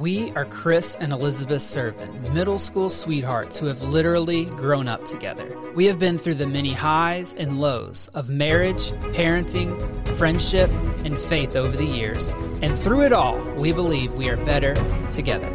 We 0.00 0.32
are 0.32 0.46
Chris 0.46 0.96
and 0.98 1.12
Elizabeth 1.12 1.60
Servin, 1.60 2.32
middle 2.32 2.58
school 2.58 2.88
sweethearts 2.88 3.58
who 3.58 3.66
have 3.66 3.82
literally 3.82 4.46
grown 4.46 4.88
up 4.88 5.04
together. 5.04 5.54
We 5.74 5.84
have 5.88 5.98
been 5.98 6.16
through 6.16 6.36
the 6.36 6.46
many 6.46 6.72
highs 6.72 7.34
and 7.34 7.60
lows 7.60 8.08
of 8.14 8.30
marriage, 8.30 8.92
parenting, 9.12 9.76
friendship, 10.16 10.70
and 11.04 11.18
faith 11.18 11.54
over 11.54 11.76
the 11.76 11.84
years, 11.84 12.30
and 12.62 12.78
through 12.78 13.02
it 13.02 13.12
all, 13.12 13.42
we 13.56 13.74
believe 13.74 14.14
we 14.14 14.30
are 14.30 14.38
better 14.38 14.74
together. 15.10 15.50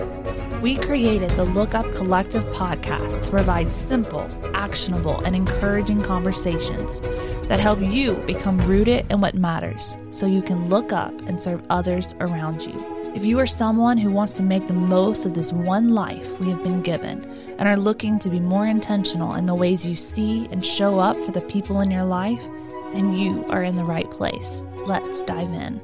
We 0.62 0.76
created 0.76 1.32
the 1.32 1.46
Look 1.46 1.74
Up 1.74 1.92
Collective 1.96 2.44
podcast 2.54 3.24
to 3.24 3.32
provide 3.32 3.72
simple, 3.72 4.30
actionable, 4.54 5.22
and 5.22 5.36
encouraging 5.36 6.04
conversations 6.04 7.02
that 7.48 7.60
help 7.60 7.80
you 7.80 8.14
become 8.28 8.60
rooted 8.60 9.12
in 9.12 9.22
what 9.22 9.34
matters 9.34 9.98
so 10.12 10.28
you 10.28 10.44
can 10.44 10.70
look 10.70 10.94
up 10.94 11.20
and 11.22 11.42
serve 11.42 11.64
others 11.72 12.14
around 12.20 12.62
you. 12.62 12.95
If 13.16 13.24
you 13.24 13.40
are 13.40 13.48
someone 13.48 13.98
who 13.98 14.12
wants 14.12 14.34
to 14.34 14.44
make 14.44 14.68
the 14.68 14.74
most 14.74 15.26
of 15.26 15.36
this 15.36 15.54
one 15.54 15.96
life 15.96 16.38
we 16.42 16.50
have 16.50 16.62
been 16.62 16.82
given 16.82 17.24
and 17.58 17.62
are 17.62 17.78
looking 17.78 18.20
to 18.20 18.30
be 18.30 18.42
more 18.42 18.68
intentional 18.68 19.36
in 19.36 19.46
the 19.46 19.56
ways 19.56 19.88
you 19.88 19.96
see 19.96 20.48
and 20.52 20.66
show 20.66 21.00
up 21.00 21.18
for 21.22 21.32
the 21.32 21.40
people 21.40 21.80
in 21.80 21.90
your 21.90 22.04
life, 22.04 22.46
then 22.92 23.14
you 23.14 23.46
are 23.46 23.64
in 23.64 23.78
the 23.78 23.86
right 23.86 24.12
place. 24.12 24.66
Let's 24.86 25.24
dive 25.24 25.50
in. 25.54 25.80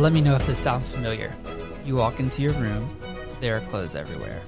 Let 0.00 0.12
me 0.12 0.20
know 0.20 0.36
if 0.36 0.46
this 0.46 0.60
sounds 0.60 0.92
familiar. 0.92 1.34
You 1.84 1.96
walk 1.96 2.20
into 2.20 2.40
your 2.40 2.52
room, 2.52 2.96
there 3.40 3.56
are 3.56 3.60
clothes 3.62 3.96
everywhere. 3.96 4.40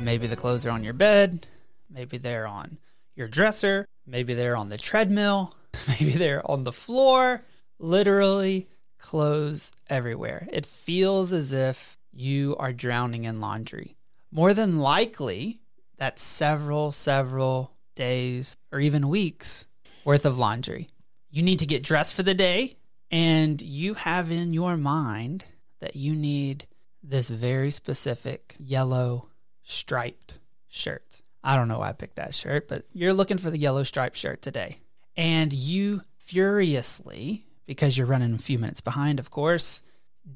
Maybe 0.00 0.26
the 0.26 0.36
clothes 0.36 0.66
are 0.66 0.70
on 0.70 0.84
your 0.84 0.92
bed, 0.92 1.46
Maybe 1.90 2.18
they're 2.18 2.46
on 2.46 2.78
your 3.14 3.28
dresser. 3.28 3.86
Maybe 4.06 4.34
they're 4.34 4.56
on 4.56 4.68
the 4.68 4.78
treadmill. 4.78 5.54
Maybe 5.88 6.12
they're 6.12 6.48
on 6.48 6.62
the 6.64 6.72
floor. 6.72 7.44
Literally, 7.78 8.68
clothes 8.98 9.72
everywhere. 9.88 10.48
It 10.52 10.66
feels 10.66 11.32
as 11.32 11.52
if 11.52 11.98
you 12.12 12.56
are 12.58 12.72
drowning 12.72 13.24
in 13.24 13.40
laundry. 13.40 13.96
More 14.30 14.54
than 14.54 14.78
likely, 14.78 15.60
that's 15.96 16.22
several, 16.22 16.92
several 16.92 17.72
days 17.94 18.56
or 18.72 18.80
even 18.80 19.08
weeks 19.08 19.66
worth 20.04 20.24
of 20.24 20.38
laundry. 20.38 20.88
You 21.30 21.42
need 21.42 21.58
to 21.58 21.66
get 21.66 21.82
dressed 21.82 22.14
for 22.14 22.22
the 22.22 22.34
day, 22.34 22.76
and 23.10 23.60
you 23.60 23.94
have 23.94 24.30
in 24.30 24.52
your 24.52 24.76
mind 24.76 25.44
that 25.80 25.96
you 25.96 26.14
need 26.14 26.66
this 27.02 27.30
very 27.30 27.70
specific 27.70 28.56
yellow 28.58 29.28
striped 29.62 30.40
shirt. 30.68 31.22
I 31.48 31.56
don't 31.56 31.68
know 31.68 31.78
why 31.78 31.88
I 31.88 31.92
picked 31.92 32.16
that 32.16 32.34
shirt, 32.34 32.68
but 32.68 32.84
you're 32.92 33.14
looking 33.14 33.38
for 33.38 33.48
the 33.48 33.56
yellow 33.56 33.82
striped 33.82 34.18
shirt 34.18 34.42
today. 34.42 34.80
And 35.16 35.50
you 35.50 36.02
furiously, 36.18 37.46
because 37.64 37.96
you're 37.96 38.06
running 38.06 38.34
a 38.34 38.38
few 38.38 38.58
minutes 38.58 38.82
behind, 38.82 39.18
of 39.18 39.30
course, 39.30 39.82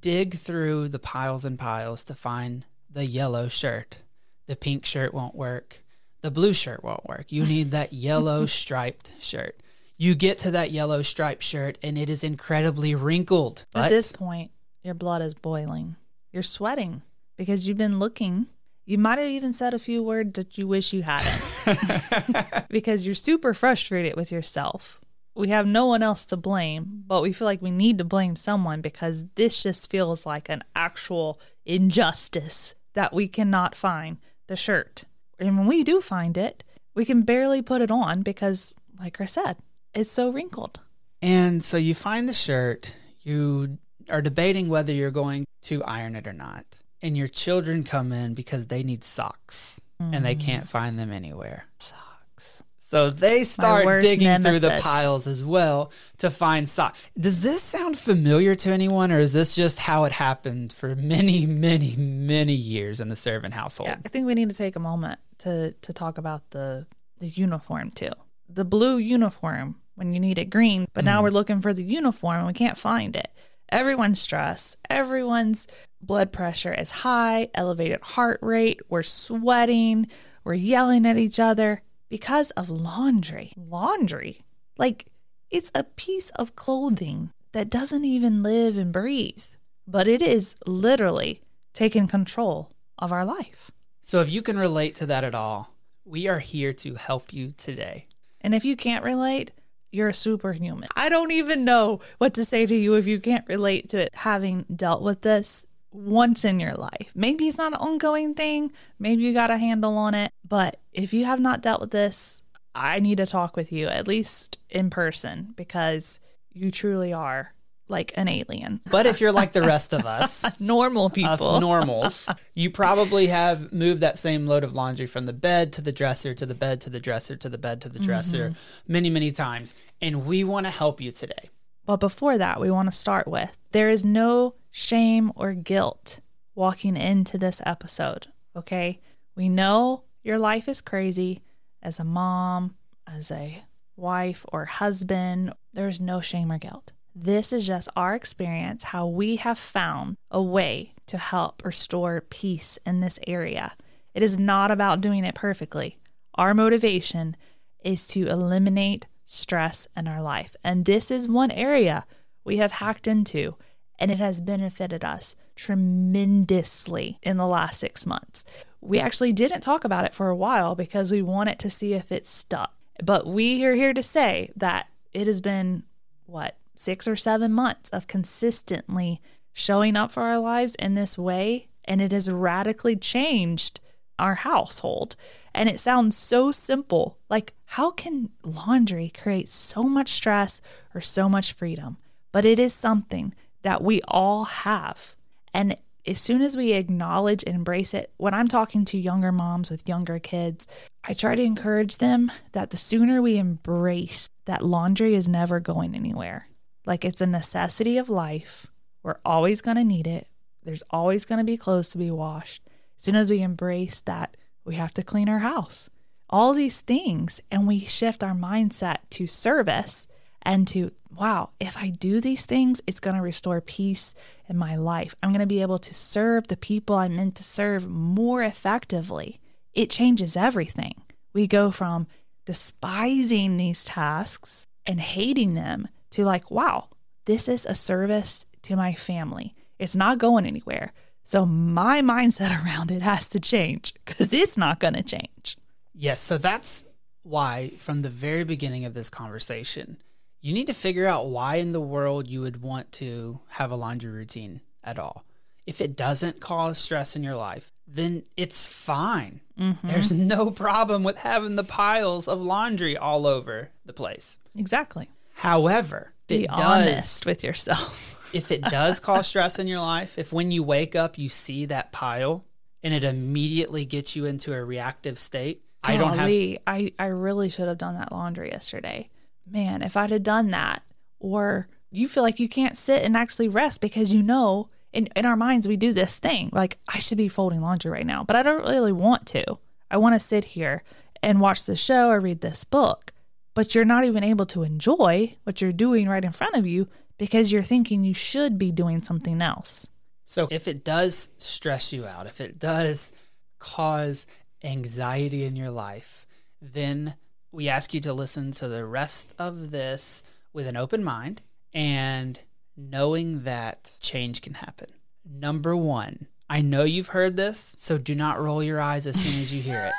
dig 0.01 0.37
through 0.39 0.89
the 0.89 0.99
piles 0.99 1.45
and 1.45 1.59
piles 1.59 2.03
to 2.05 2.15
find 2.15 2.65
the 2.91 3.05
yellow 3.05 3.49
shirt. 3.49 3.99
The 4.47 4.57
pink 4.57 4.87
shirt 4.87 5.13
won't 5.13 5.35
work. 5.35 5.83
The 6.23 6.31
blue 6.31 6.55
shirt 6.55 6.83
won't 6.83 7.07
work. 7.07 7.31
You 7.31 7.45
need 7.45 7.73
that 7.73 7.93
yellow 8.09 8.47
striped 8.47 9.13
shirt. 9.21 9.61
You 9.99 10.15
get 10.15 10.39
to 10.39 10.53
that 10.53 10.71
yellow 10.71 11.03
striped 11.03 11.43
shirt 11.43 11.77
and 11.83 11.99
it 11.99 12.09
is 12.09 12.25
incredibly 12.25 12.95
wrinkled. 12.95 13.67
But 13.75 13.85
At 13.85 13.91
this 13.91 14.13
point, 14.13 14.51
your 14.83 14.95
blood 14.95 15.21
is 15.21 15.35
boiling. 15.35 15.97
You're 16.33 16.43
sweating 16.43 17.03
because 17.37 17.69
you've 17.69 17.77
been 17.77 17.99
looking 17.99 18.47
you 18.85 18.99
might 18.99 19.19
have 19.19 19.29
even 19.29 19.53
said 19.53 19.75
a 19.75 19.79
few 19.79 20.03
words 20.03 20.33
that 20.35 20.59
you 20.59 20.67
wish 20.67 20.93
you 20.93 21.03
hadn't 21.03 22.69
because 22.69 23.07
you're 23.07 23.15
super 23.15 23.55
frustrated 23.55 24.17
with 24.17 24.33
yourself. 24.33 25.01
We 25.35 25.49
have 25.49 25.67
no 25.67 25.87
one 25.87 26.03
else 26.03 26.27
to 26.27 26.37
blame, 26.37 27.05
but 27.07 27.23
we 27.23 27.33
feel 27.33 27.47
like 27.47 27.63
we 27.63 27.71
need 27.71 27.99
to 27.99 28.05
blame 28.05 28.37
someone 28.37 28.81
because 28.81 29.25
this 29.37 29.63
just 29.63 29.91
feels 29.91 30.27
like 30.27 30.49
an 30.49 30.63
actual 30.77 31.41
injustice 31.65 32.75
that 32.95 33.15
we 33.15 33.29
cannot 33.29 33.75
find 33.75 34.19
the 34.49 34.57
shirt. 34.57 35.05
And 35.39 35.57
when 35.57 35.67
we 35.67 35.85
do 35.85 36.01
find 36.01 36.37
it, 36.37 36.65
we 36.95 37.05
can 37.07 37.23
barely 37.23 37.63
put 37.63 37.81
it 37.81 37.91
on 37.91 38.21
because, 38.21 38.75
like 39.01 39.21
I 39.21 39.25
said, 39.25 39.57
it's 39.95 40.11
so 40.11 40.31
wrinkled. 40.31 40.81
And 41.23 41.65
so 41.65 41.79
you 41.79 41.95
find 41.95 42.29
the 42.29 42.35
shirt, 42.35 42.95
you 43.23 43.79
are 44.11 44.21
debating 44.21 44.69
whether 44.69 44.93
you're 44.93 45.11
going 45.11 45.47
to 45.63 45.83
iron 45.85 46.17
it 46.17 46.27
or 46.27 46.33
not 46.35 46.67
and 47.03 47.17
your 47.17 47.29
children 47.29 47.85
come 47.85 48.13
in 48.13 48.35
because 48.35 48.69
they 48.69 48.83
need 48.83 49.05
socks 49.05 49.81
mm. 50.01 50.15
and 50.15 50.25
they 50.25 50.35
can't 50.35 50.69
find 50.69 50.99
them 50.99 51.13
anywhere. 51.13 51.65
Socks. 51.79 52.63
So 52.79 53.09
they 53.11 53.45
start 53.45 54.03
digging 54.03 54.29
nemesis. 54.29 54.61
through 54.61 54.69
the 54.69 54.81
piles 54.83 55.27
as 55.27 55.43
well 55.43 55.91
to 56.19 56.31
find 56.31 56.69
socks. 56.69 56.99
Does 57.19 57.43
this 57.43 57.63
sound 57.63 57.99
familiar 57.99 58.55
to 58.57 58.71
anyone, 58.71 59.11
or 59.11 59.19
is 59.19 59.33
this 59.33 59.55
just 59.55 59.79
how 59.79 60.05
it 60.05 60.13
happened 60.13 60.75
for 60.75 60.95
many, 60.95 61.47
many, 61.47 61.97
many 61.97 62.53
years 62.53 63.01
in 63.01 63.09
the 63.09 63.17
Servin 63.17 63.53
household? 63.53 63.89
Yeah, 63.89 63.97
I 64.05 64.09
think 64.11 64.27
we 64.27 64.35
need 64.35 64.51
to 64.51 64.57
take 64.57 64.77
a 64.77 64.81
moment 64.81 65.21
to 65.39 65.73
to 65.73 65.93
talk 65.93 66.19
about 66.19 66.51
the 66.51 66.87
the 67.19 67.29
uniform 67.29 67.91
too. 67.93 68.13
The 68.49 68.65
blue 68.65 68.99
uniform 68.99 69.77
when 69.95 70.13
you 70.13 70.21
need 70.21 70.39
it 70.39 70.51
green, 70.51 70.87
but 70.93 71.03
mm. 71.03 71.07
now 71.07 71.23
we're 71.23 71.31
looking 71.31 71.63
for 71.63 71.73
the 71.73 71.83
uniform 71.83 72.39
and 72.39 72.47
we 72.47 72.53
can't 72.53 72.77
find 72.77 73.17
it. 73.17 73.33
Everyone's 73.73 74.21
stressed. 74.21 74.77
Everyone's 74.91 75.67
blood 76.03 76.31
pressure 76.31 76.75
is 76.75 76.91
high, 76.91 77.49
elevated 77.55 78.03
heart 78.03 78.39
rate. 78.43 78.81
We're 78.91 79.03
sweating. 79.03 80.09
We're 80.45 80.53
yelling 80.53 81.07
at 81.07 81.17
each 81.17 81.41
other 81.41 81.81
because 82.11 82.51
of 82.51 82.69
laundry. 82.69 83.55
Laundry. 83.57 84.43
Like 84.77 85.07
it's 85.51 85.73
a 85.75 85.85
piece 85.85 86.29
of 86.33 86.55
clothing 86.55 87.31
that 87.53 87.71
doesn't 87.71 88.05
even 88.05 88.43
live 88.43 88.77
and 88.77 88.93
breathe, 88.93 89.43
but 89.89 90.07
it 90.07 90.21
is 90.21 90.55
literally 90.67 91.41
taking 91.73 92.07
control 92.07 92.71
of 92.99 93.11
our 93.11 93.25
life. 93.25 93.71
So 94.03 94.21
if 94.21 94.31
you 94.31 94.43
can 94.43 94.59
relate 94.59 94.95
to 94.97 95.07
that 95.07 95.25
at 95.25 95.35
all, 95.35 95.73
we 96.05 96.29
are 96.29 96.41
here 96.41 96.75
to 96.75 96.97
help 96.97 97.33
you 97.33 97.55
today. 97.57 98.07
And 98.43 98.55
if 98.55 98.67
you 98.67 98.77
can't 98.77 99.05
relate, 99.05 99.51
you're 99.93 100.09
a 100.09 100.15
superhuman. 100.15 100.89
I 100.97 101.09
don't 101.09 101.31
even 101.31 101.65
know 101.65 102.01
what 102.19 102.35
to 102.35 102.45
say 102.45 102.67
to 102.67 102.75
you 102.75 102.95
if 102.95 103.07
you 103.07 103.21
can't 103.21 103.47
relate 103.49 103.89
to 103.91 103.99
it 103.99 104.15
having 104.15 104.65
dealt 104.75 105.03
with 105.03 105.21
this 105.21 105.67
once 105.93 106.45
in 106.45 106.59
your 106.59 106.75
life. 106.75 107.11
Maybe 107.15 107.47
it's 107.47 107.59
not 107.59 107.73
an 107.73 107.79
ongoing 107.79 108.35
thing, 108.35 108.73
maybe 108.99 109.23
you 109.23 109.35
got 109.35 109.51
a 109.51 109.59
handle 109.59 109.97
on 109.99 110.15
it, 110.15 110.33
but 110.49 110.79
if 110.93 111.13
you 111.13 111.27
have 111.27 111.41
not 111.41 111.61
dealt 111.61 111.81
with 111.81 111.91
this, 111.91 112.43
I 112.75 113.01
need 113.01 113.19
to 113.19 113.27
talk 113.27 113.55
with 113.55 113.71
you 113.71 113.89
at 113.89 114.09
least 114.09 114.57
in 114.71 114.89
person 114.89 115.53
because 115.57 116.19
you 116.53 116.71
truly 116.71 117.13
are 117.13 117.53
like 117.93 118.13
an 118.17 118.27
alien. 118.27 118.81
But 118.91 119.07
if 119.07 119.21
you're 119.21 119.33
like 119.33 119.53
the 119.53 119.63
rest 119.63 119.93
of 119.93 120.07
us, 120.07 120.59
normal 120.61 121.11
people, 121.11 121.51
of 121.51 121.61
normals, 121.61 122.27
you 122.55 122.71
probably 122.71 123.29
have 123.29 123.73
moved 123.73 124.01
that 124.01 124.19
same 124.19 124.47
load 124.47 124.65
of 124.65 124.75
laundry 124.75 125.07
from 125.07 125.27
the 125.27 125.33
bed 125.33 125.73
to 125.75 125.83
the 125.83 125.93
dresser 125.93 126.35
to 126.35 126.47
the 126.47 126.55
bed 126.55 126.81
to 126.81 126.91
the 126.91 127.01
dresser 127.01 127.37
to 127.37 127.49
the 127.49 127.59
bed 127.59 127.81
to 127.83 127.89
the 127.89 128.01
dresser 128.01 128.51
mm-hmm. 128.51 128.93
many, 128.93 129.11
many 129.11 129.31
times. 129.31 129.75
And 130.01 130.27
we 130.27 130.43
want 130.43 130.67
to 130.67 130.71
help 130.71 131.01
you 131.01 131.13
today. 131.13 131.51
But 131.85 131.99
before 131.99 132.39
that, 132.39 132.61
we 132.61 132.71
want 132.71 132.91
to 132.91 132.97
start 132.97 133.29
with 133.29 133.57
there 133.73 133.89
is 133.89 134.05
no 134.05 134.55
shame 134.71 135.33
or 135.37 135.53
guilt 135.53 136.21
walking 136.55 136.97
into 136.97 137.39
this 137.39 137.61
episode. 137.65 138.29
Okay. 138.57 139.01
We 139.37 139.49
know 139.49 140.05
your 140.23 140.39
life 140.39 140.69
is 140.69 140.81
crazy 140.81 141.43
as 141.83 141.99
a 141.99 142.05
mom, 142.05 142.77
as 143.07 143.31
a 143.31 143.63
wife 143.97 144.45
or 144.53 144.67
husband. 144.67 145.55
There's 145.73 146.01
no 146.01 146.21
shame 146.21 146.53
or 146.53 146.59
guilt. 146.59 146.93
This 147.15 147.53
is 147.53 147.67
just 147.67 147.89
our 147.95 148.15
experience, 148.15 148.85
how 148.85 149.07
we 149.07 149.37
have 149.37 149.59
found 149.59 150.17
a 150.31 150.43
way 150.43 150.95
to 151.07 151.19
help 151.19 151.63
restore 151.65 152.23
peace 152.23 152.79
in 152.87 153.01
this 153.01 153.19
area. 153.27 153.75
It 154.15 154.23
is 154.23 154.39
not 154.39 154.71
about 154.71 155.03
doing 155.03 155.25
it 155.25 155.35
perfectly. 155.35 155.99
Our 156.37 156.55
motivation 156.55 157.37
is 157.85 158.07
to 158.09 158.27
eliminate 158.29 159.07
stress 159.25 159.87
in 159.97 160.09
our 160.09 160.23
life. 160.23 160.57
And 160.65 160.85
this 160.85 161.11
is 161.11 161.29
one 161.29 161.51
area 161.51 162.07
we 162.45 162.57
have 162.57 162.73
hacked 162.73 163.07
into, 163.07 163.57
and 163.99 164.11
it 164.11 164.19
has 164.19 164.41
benefited 164.41 165.05
us 165.05 165.37
tremendously 165.55 167.19
in 167.23 167.37
the 167.37 167.47
last 167.47 167.79
six 167.79 168.07
months. 168.07 168.45
We 168.81 168.99
actually 168.99 169.33
didn't 169.33 169.61
talk 169.61 169.85
about 169.85 170.07
it 170.07 170.15
for 170.15 170.29
a 170.29 170.37
while 170.37 170.75
because 170.75 171.11
we 171.11 171.23
wanted 171.23 171.59
to 171.61 171.71
see 171.71 171.93
if 171.93 172.11
it 172.11 172.27
stuck. 172.27 172.73
But 173.03 173.27
we 173.27 173.65
are 173.65 173.75
here 173.75 173.93
to 173.93 174.03
say 174.03 174.51
that 174.57 174.87
it 175.13 175.27
has 175.27 175.41
been, 175.41 175.85
what, 176.27 176.57
six 176.75 177.07
or 177.07 177.17
seven 177.17 177.53
months 177.53 177.91
of 177.91 178.07
consistently 178.07 179.21
showing 179.53 179.97
up 179.97 180.13
for 180.13 180.23
our 180.23 180.39
lives 180.39 180.75
in 180.77 180.95
this 180.95 181.19
way, 181.19 181.69
and 181.85 182.01
it 182.01 182.13
has 182.13 182.31
radically 182.31 182.97
changed 182.97 183.81
our 184.19 184.37
household. 184.37 185.17
And 185.55 185.69
it 185.69 185.81
sounds 185.81 186.17
so 186.17 186.53
simple. 186.53 187.19
Like, 187.29 187.55
how 187.67 187.91
can 187.91 188.31
laundry 188.43 189.11
create 189.11 189.49
so 189.49 189.83
much 189.83 190.11
stress 190.13 190.61
or 190.95 191.01
so 191.01 191.29
much 191.29 191.53
freedom? 191.53 191.99
But 192.31 192.45
it 192.45 192.59
is 192.59 192.73
something 192.73 193.35
that 193.63 193.83
we 193.83 194.01
all 194.09 194.45
have. 194.45 195.15
And 195.53 195.77
as 196.07 196.19
soon 196.19 196.43
as 196.43 196.57
we 196.57 196.73
acknowledge 196.73 197.45
and 197.47 197.55
embrace 197.55 197.95
it, 197.95 198.13
when 198.17 198.35
I'm 198.35 198.49
talking 198.49 198.85
to 198.87 198.99
younger 198.99 199.33
moms 199.33 199.71
with 199.71 199.89
younger 199.89 200.19
kids, 200.19 200.67
I 201.05 201.15
try 201.15 201.35
to 201.35 201.43
encourage 201.43 201.99
them 201.99 202.33
that 202.53 202.71
the 202.71 202.77
sooner 202.77 203.21
we 203.21 203.39
embrace 203.39 204.29
that 204.47 204.65
laundry 204.65 205.15
is 205.15 205.29
never 205.29 205.61
going 205.61 205.95
anywhere. 205.95 206.49
Like 206.85 207.05
it's 207.05 207.21
a 207.21 207.27
necessity 207.27 207.99
of 207.99 208.11
life. 208.11 208.67
We're 209.03 209.19
always 209.25 209.61
going 209.61 209.77
to 209.77 209.85
need 209.85 210.07
it. 210.07 210.27
There's 210.65 210.83
always 210.91 211.25
going 211.25 211.39
to 211.39 211.45
be 211.45 211.57
clothes 211.57 211.89
to 211.91 211.99
be 211.99 212.11
washed. 212.11 212.63
As 212.97 213.05
soon 213.05 213.17
as 213.17 213.31
we 213.31 213.43
embrace 213.43 214.01
that, 214.03 214.37
we 214.65 214.77
have 214.77 214.93
to 214.95 215.03
clean 215.03 215.29
our 215.29 215.41
house. 215.41 215.91
All 216.31 216.55
these 216.55 216.81
things, 216.81 217.41
and 217.51 217.67
we 217.67 217.81
shift 217.81 218.23
our 218.23 218.33
mindset 218.35 218.99
to 219.11 219.27
service 219.27 220.07
and 220.41 220.67
to, 220.69 220.91
wow, 221.17 221.51
if 221.61 221.77
I 221.77 221.91
do 221.91 222.21
these 222.21 222.47
things, 222.47 222.81
it's 222.87 223.01
going 223.01 223.17
to 223.17 223.23
restore 223.23 223.61
peace 223.61 224.15
in 224.49 224.57
my 224.57 224.77
life. 224.77 225.15
I'm 225.23 225.31
going 225.31 225.41
to 225.41 225.47
be 225.47 225.63
able 225.63 225.79
to 225.79 225.95
serve 225.95 226.49
the 226.49 226.57
people 226.57 226.97
I'm 226.97 227.17
meant 227.17 227.37
to 227.37 227.45
serve 227.45 227.87
more 227.89 228.43
effectively. 228.43 229.41
It 229.73 229.91
changes 229.91 230.37
everything. 230.37 230.95
We 231.33 231.47
go 231.47 231.71
from 231.71 232.07
despising 232.45 233.57
these 233.57 233.85
tasks 233.85 234.67
and 234.87 235.01
hating 235.01 235.55
them 235.55 235.89
to 236.13 236.25
like, 236.25 236.51
wow, 236.51 236.89
this 237.25 237.49
is 237.49 237.67
a 237.67 237.75
service 237.75 238.47
to 238.63 238.77
my 238.77 238.95
family. 238.95 239.55
It's 239.79 239.97
not 239.97 240.19
going 240.19 240.47
anywhere. 240.47 240.93
So 241.25 241.45
my 241.45 242.01
mindset 242.01 242.51
around 242.65 242.91
it 242.91 243.03
has 243.03 243.29
to 243.29 243.41
change 243.41 243.95
because 244.05 244.33
it's 244.33 244.57
not 244.57 244.81
going 244.81 244.95
to 244.95 245.03
change. 245.03 245.57
Yes. 245.95 246.21
So 246.21 246.39
that's 246.39 246.85
why, 247.23 247.73
from 247.79 248.03
the 248.03 248.09
very 248.09 248.45
beginning 248.45 248.85
of 248.85 248.95
this 248.95 249.11
conversation, 249.11 249.99
you 250.41 250.53
need 250.53 250.67
to 250.67 250.75
figure 250.75 251.07
out 251.07 251.29
why 251.29 251.57
in 251.57 251.73
the 251.73 251.81
world 251.81 252.27
you 252.27 252.41
would 252.41 252.63
want 252.63 252.91
to 252.93 253.41
have 253.49 253.71
a 253.71 253.77
laundry 253.77 254.11
routine 254.11 254.61
at 254.83 254.99
all. 254.99 255.25
If 255.65 255.81
it 255.81 255.95
doesn't 255.95 256.41
cause 256.41 256.79
stress 256.79 257.15
in 257.15 257.23
your 257.23 257.37
life, 257.37 257.73
then 257.87 258.25
it's 258.37 258.67
fine. 258.67 259.41
Mm-hmm. 259.59 259.87
There's 259.87 260.13
no 260.13 260.51
problem 260.51 261.05
with 261.05 261.19
having 261.19 261.55
the 261.55 261.63
piles 261.63 262.27
of 262.27 262.41
laundry 262.41 262.97
all 262.97 263.27
over 263.27 263.71
the 263.85 263.93
place. 263.93 264.39
Exactly. 264.57 265.09
However, 265.43 266.13
be 266.29 266.49
honest 266.49 267.23
does, 267.23 267.27
with 267.27 267.45
yourself. 267.45 268.31
if 268.35 268.51
it 268.51 268.63
does 268.63 269.01
cause 269.01 269.27
stress 269.27 269.59
in 269.59 269.67
your 269.67 269.81
life, 269.81 270.19
if 270.19 270.33
when 270.33 270.51
you 270.51 270.63
wake 270.63 270.97
up 270.97 271.19
you 271.19 271.29
see 271.29 271.67
that 271.67 271.93
pile 271.93 272.45
and 272.83 272.95
it 272.95 273.05
immediately 273.05 273.85
gets 273.85 274.17
you 274.17 274.25
into 274.25 274.53
a 274.53 274.65
reactive 274.65 275.19
state, 275.19 275.63
Golly, 275.85 275.95
I 275.95 275.99
don't 275.99 276.19
have. 276.19 276.59
I 276.67 276.93
I 276.99 277.07
really 277.07 277.49
should 277.49 277.69
have 277.69 277.79
done 277.79 277.95
that 277.97 278.13
laundry 278.13 278.51
yesterday 278.51 279.11
man, 279.47 279.83
if 279.83 279.97
I'd 279.97 280.11
have 280.11 280.23
done 280.23 280.51
that, 280.51 280.83
or 281.21 281.69
you 281.91 282.09
feel 282.09 282.23
like 282.23 282.41
you 282.41 282.49
can't 282.49 282.77
sit 282.77 283.03
and 283.03 283.17
actually 283.17 283.49
rest 283.49 283.81
because 283.81 284.13
you 284.13 284.23
know 284.23 284.69
in, 284.93 285.09
in 285.15 285.27
our 285.27 285.37
minds 285.37 285.69
we 285.69 285.77
do 285.77 285.93
this 285.93 286.19
thing 286.19 286.51
like 286.53 286.79
I 286.89 286.99
should 286.99 287.19
be 287.19 287.29
folding 287.29 287.61
laundry 287.61 287.91
right 287.91 288.07
now, 288.07 288.25
but 288.25 288.37
I 288.37 288.43
don't 288.43 288.67
really 288.67 288.93
want 288.93 289.27
to. 289.29 289.59
I 289.91 289.99
want 289.99 290.15
to 290.15 290.21
sit 290.21 290.45
here 290.45 290.83
and 291.23 291.41
watch 291.41 291.65
the 291.65 291.77
show 291.77 292.09
or 292.09 292.19
read 292.19 292.41
this 292.41 292.65
book, 292.65 293.13
but 293.55 293.75
you're 293.75 293.85
not 293.85 294.05
even 294.05 294.25
able 294.25 294.47
to 294.47 294.63
enjoy 294.63 295.37
what 295.45 295.61
you're 295.61 295.73
doing 295.73 296.09
right 296.09 296.25
in 296.25 296.33
front 296.33 296.57
of 296.57 296.67
you 296.67 296.89
because 297.19 297.53
you're 297.53 297.63
thinking 297.63 298.05
you 298.05 298.15
should 298.15 298.59
be 298.59 298.73
doing 298.73 299.03
something 299.03 299.41
else. 299.41 299.87
So 300.25 300.49
if 300.51 300.67
it 300.67 300.85
does 300.85 301.29
stress 301.39 301.93
you 301.93 302.07
out, 302.07 302.27
if 302.27 302.41
it 302.41 302.59
does 302.59 303.13
cause 303.59 304.27
anxiety 304.65 305.45
in 305.45 305.57
your 305.57 305.71
life, 305.71 306.27
then 306.61 307.17
we 307.51 307.69
ask 307.69 307.93
you 307.93 308.01
to 308.01 308.15
listen 308.15 308.53
to 308.53 308.69
the 308.69 308.87
rest 308.87 309.35
of 309.39 309.71
this 309.71 310.23
with 310.53 310.67
an 310.67 310.77
open 310.77 311.05
mind 311.05 311.43
and 311.75 312.39
knowing 312.77 313.45
that 313.45 313.97
change 314.01 314.41
can 314.43 314.55
happen. 314.55 314.89
Number 315.25 315.77
one, 315.77 316.27
I 316.49 316.61
know 316.61 316.85
you've 316.85 317.09
heard 317.09 317.37
this, 317.37 317.75
so 317.79 317.99
do 317.99 318.15
not 318.15 318.41
roll 318.41 318.63
your 318.63 318.81
eyes 318.81 319.07
as 319.07 319.21
soon 319.21 319.41
as 319.41 319.53
you 319.55 319.63
hear 319.63 319.83
it. 319.87 319.93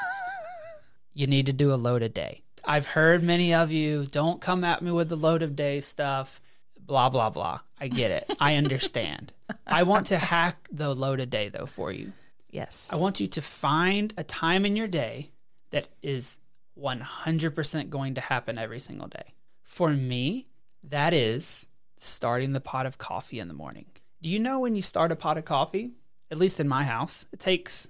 you 1.13 1.27
need 1.27 1.45
to 1.45 1.53
do 1.53 1.73
a 1.73 1.75
load 1.75 2.01
a 2.01 2.09
day. 2.09 2.42
I've 2.65 2.87
heard 2.87 3.23
many 3.23 3.53
of 3.53 3.71
you 3.71 4.05
don't 4.05 4.41
come 4.41 4.63
at 4.63 4.81
me 4.81 4.91
with 4.91 5.09
the 5.09 5.17
load 5.17 5.41
of 5.43 5.55
day 5.55 5.79
stuff, 5.81 6.41
blah, 6.79 7.09
blah, 7.09 7.29
blah. 7.29 7.61
I 7.79 7.87
get 7.87 8.11
it. 8.11 8.35
I 8.39 8.55
understand. 8.57 9.33
I 9.67 9.83
want 9.83 10.07
to 10.07 10.17
hack 10.17 10.67
the 10.71 10.93
load 10.93 11.19
of 11.19 11.29
day 11.29 11.49
though 11.49 11.65
for 11.65 11.91
you. 11.91 12.13
Yes. 12.49 12.89
I 12.91 12.97
want 12.97 13.19
you 13.19 13.27
to 13.27 13.41
find 13.41 14.13
a 14.17 14.23
time 14.23 14.65
in 14.65 14.75
your 14.75 14.87
day 14.87 15.31
that 15.71 15.87
is 16.01 16.39
100% 16.79 17.89
going 17.89 18.15
to 18.15 18.21
happen 18.21 18.57
every 18.57 18.79
single 18.79 19.07
day. 19.07 19.33
For 19.63 19.89
me, 19.89 20.47
that 20.83 21.13
is 21.13 21.65
starting 21.97 22.53
the 22.53 22.61
pot 22.61 22.85
of 22.85 22.97
coffee 22.97 23.39
in 23.39 23.47
the 23.47 23.53
morning. 23.53 23.85
Do 24.21 24.29
you 24.29 24.39
know 24.39 24.59
when 24.59 24.75
you 24.75 24.81
start 24.81 25.11
a 25.11 25.15
pot 25.15 25.37
of 25.37 25.45
coffee? 25.45 25.91
At 26.31 26.37
least 26.37 26.59
in 26.59 26.67
my 26.67 26.83
house, 26.83 27.25
it 27.31 27.39
takes 27.39 27.89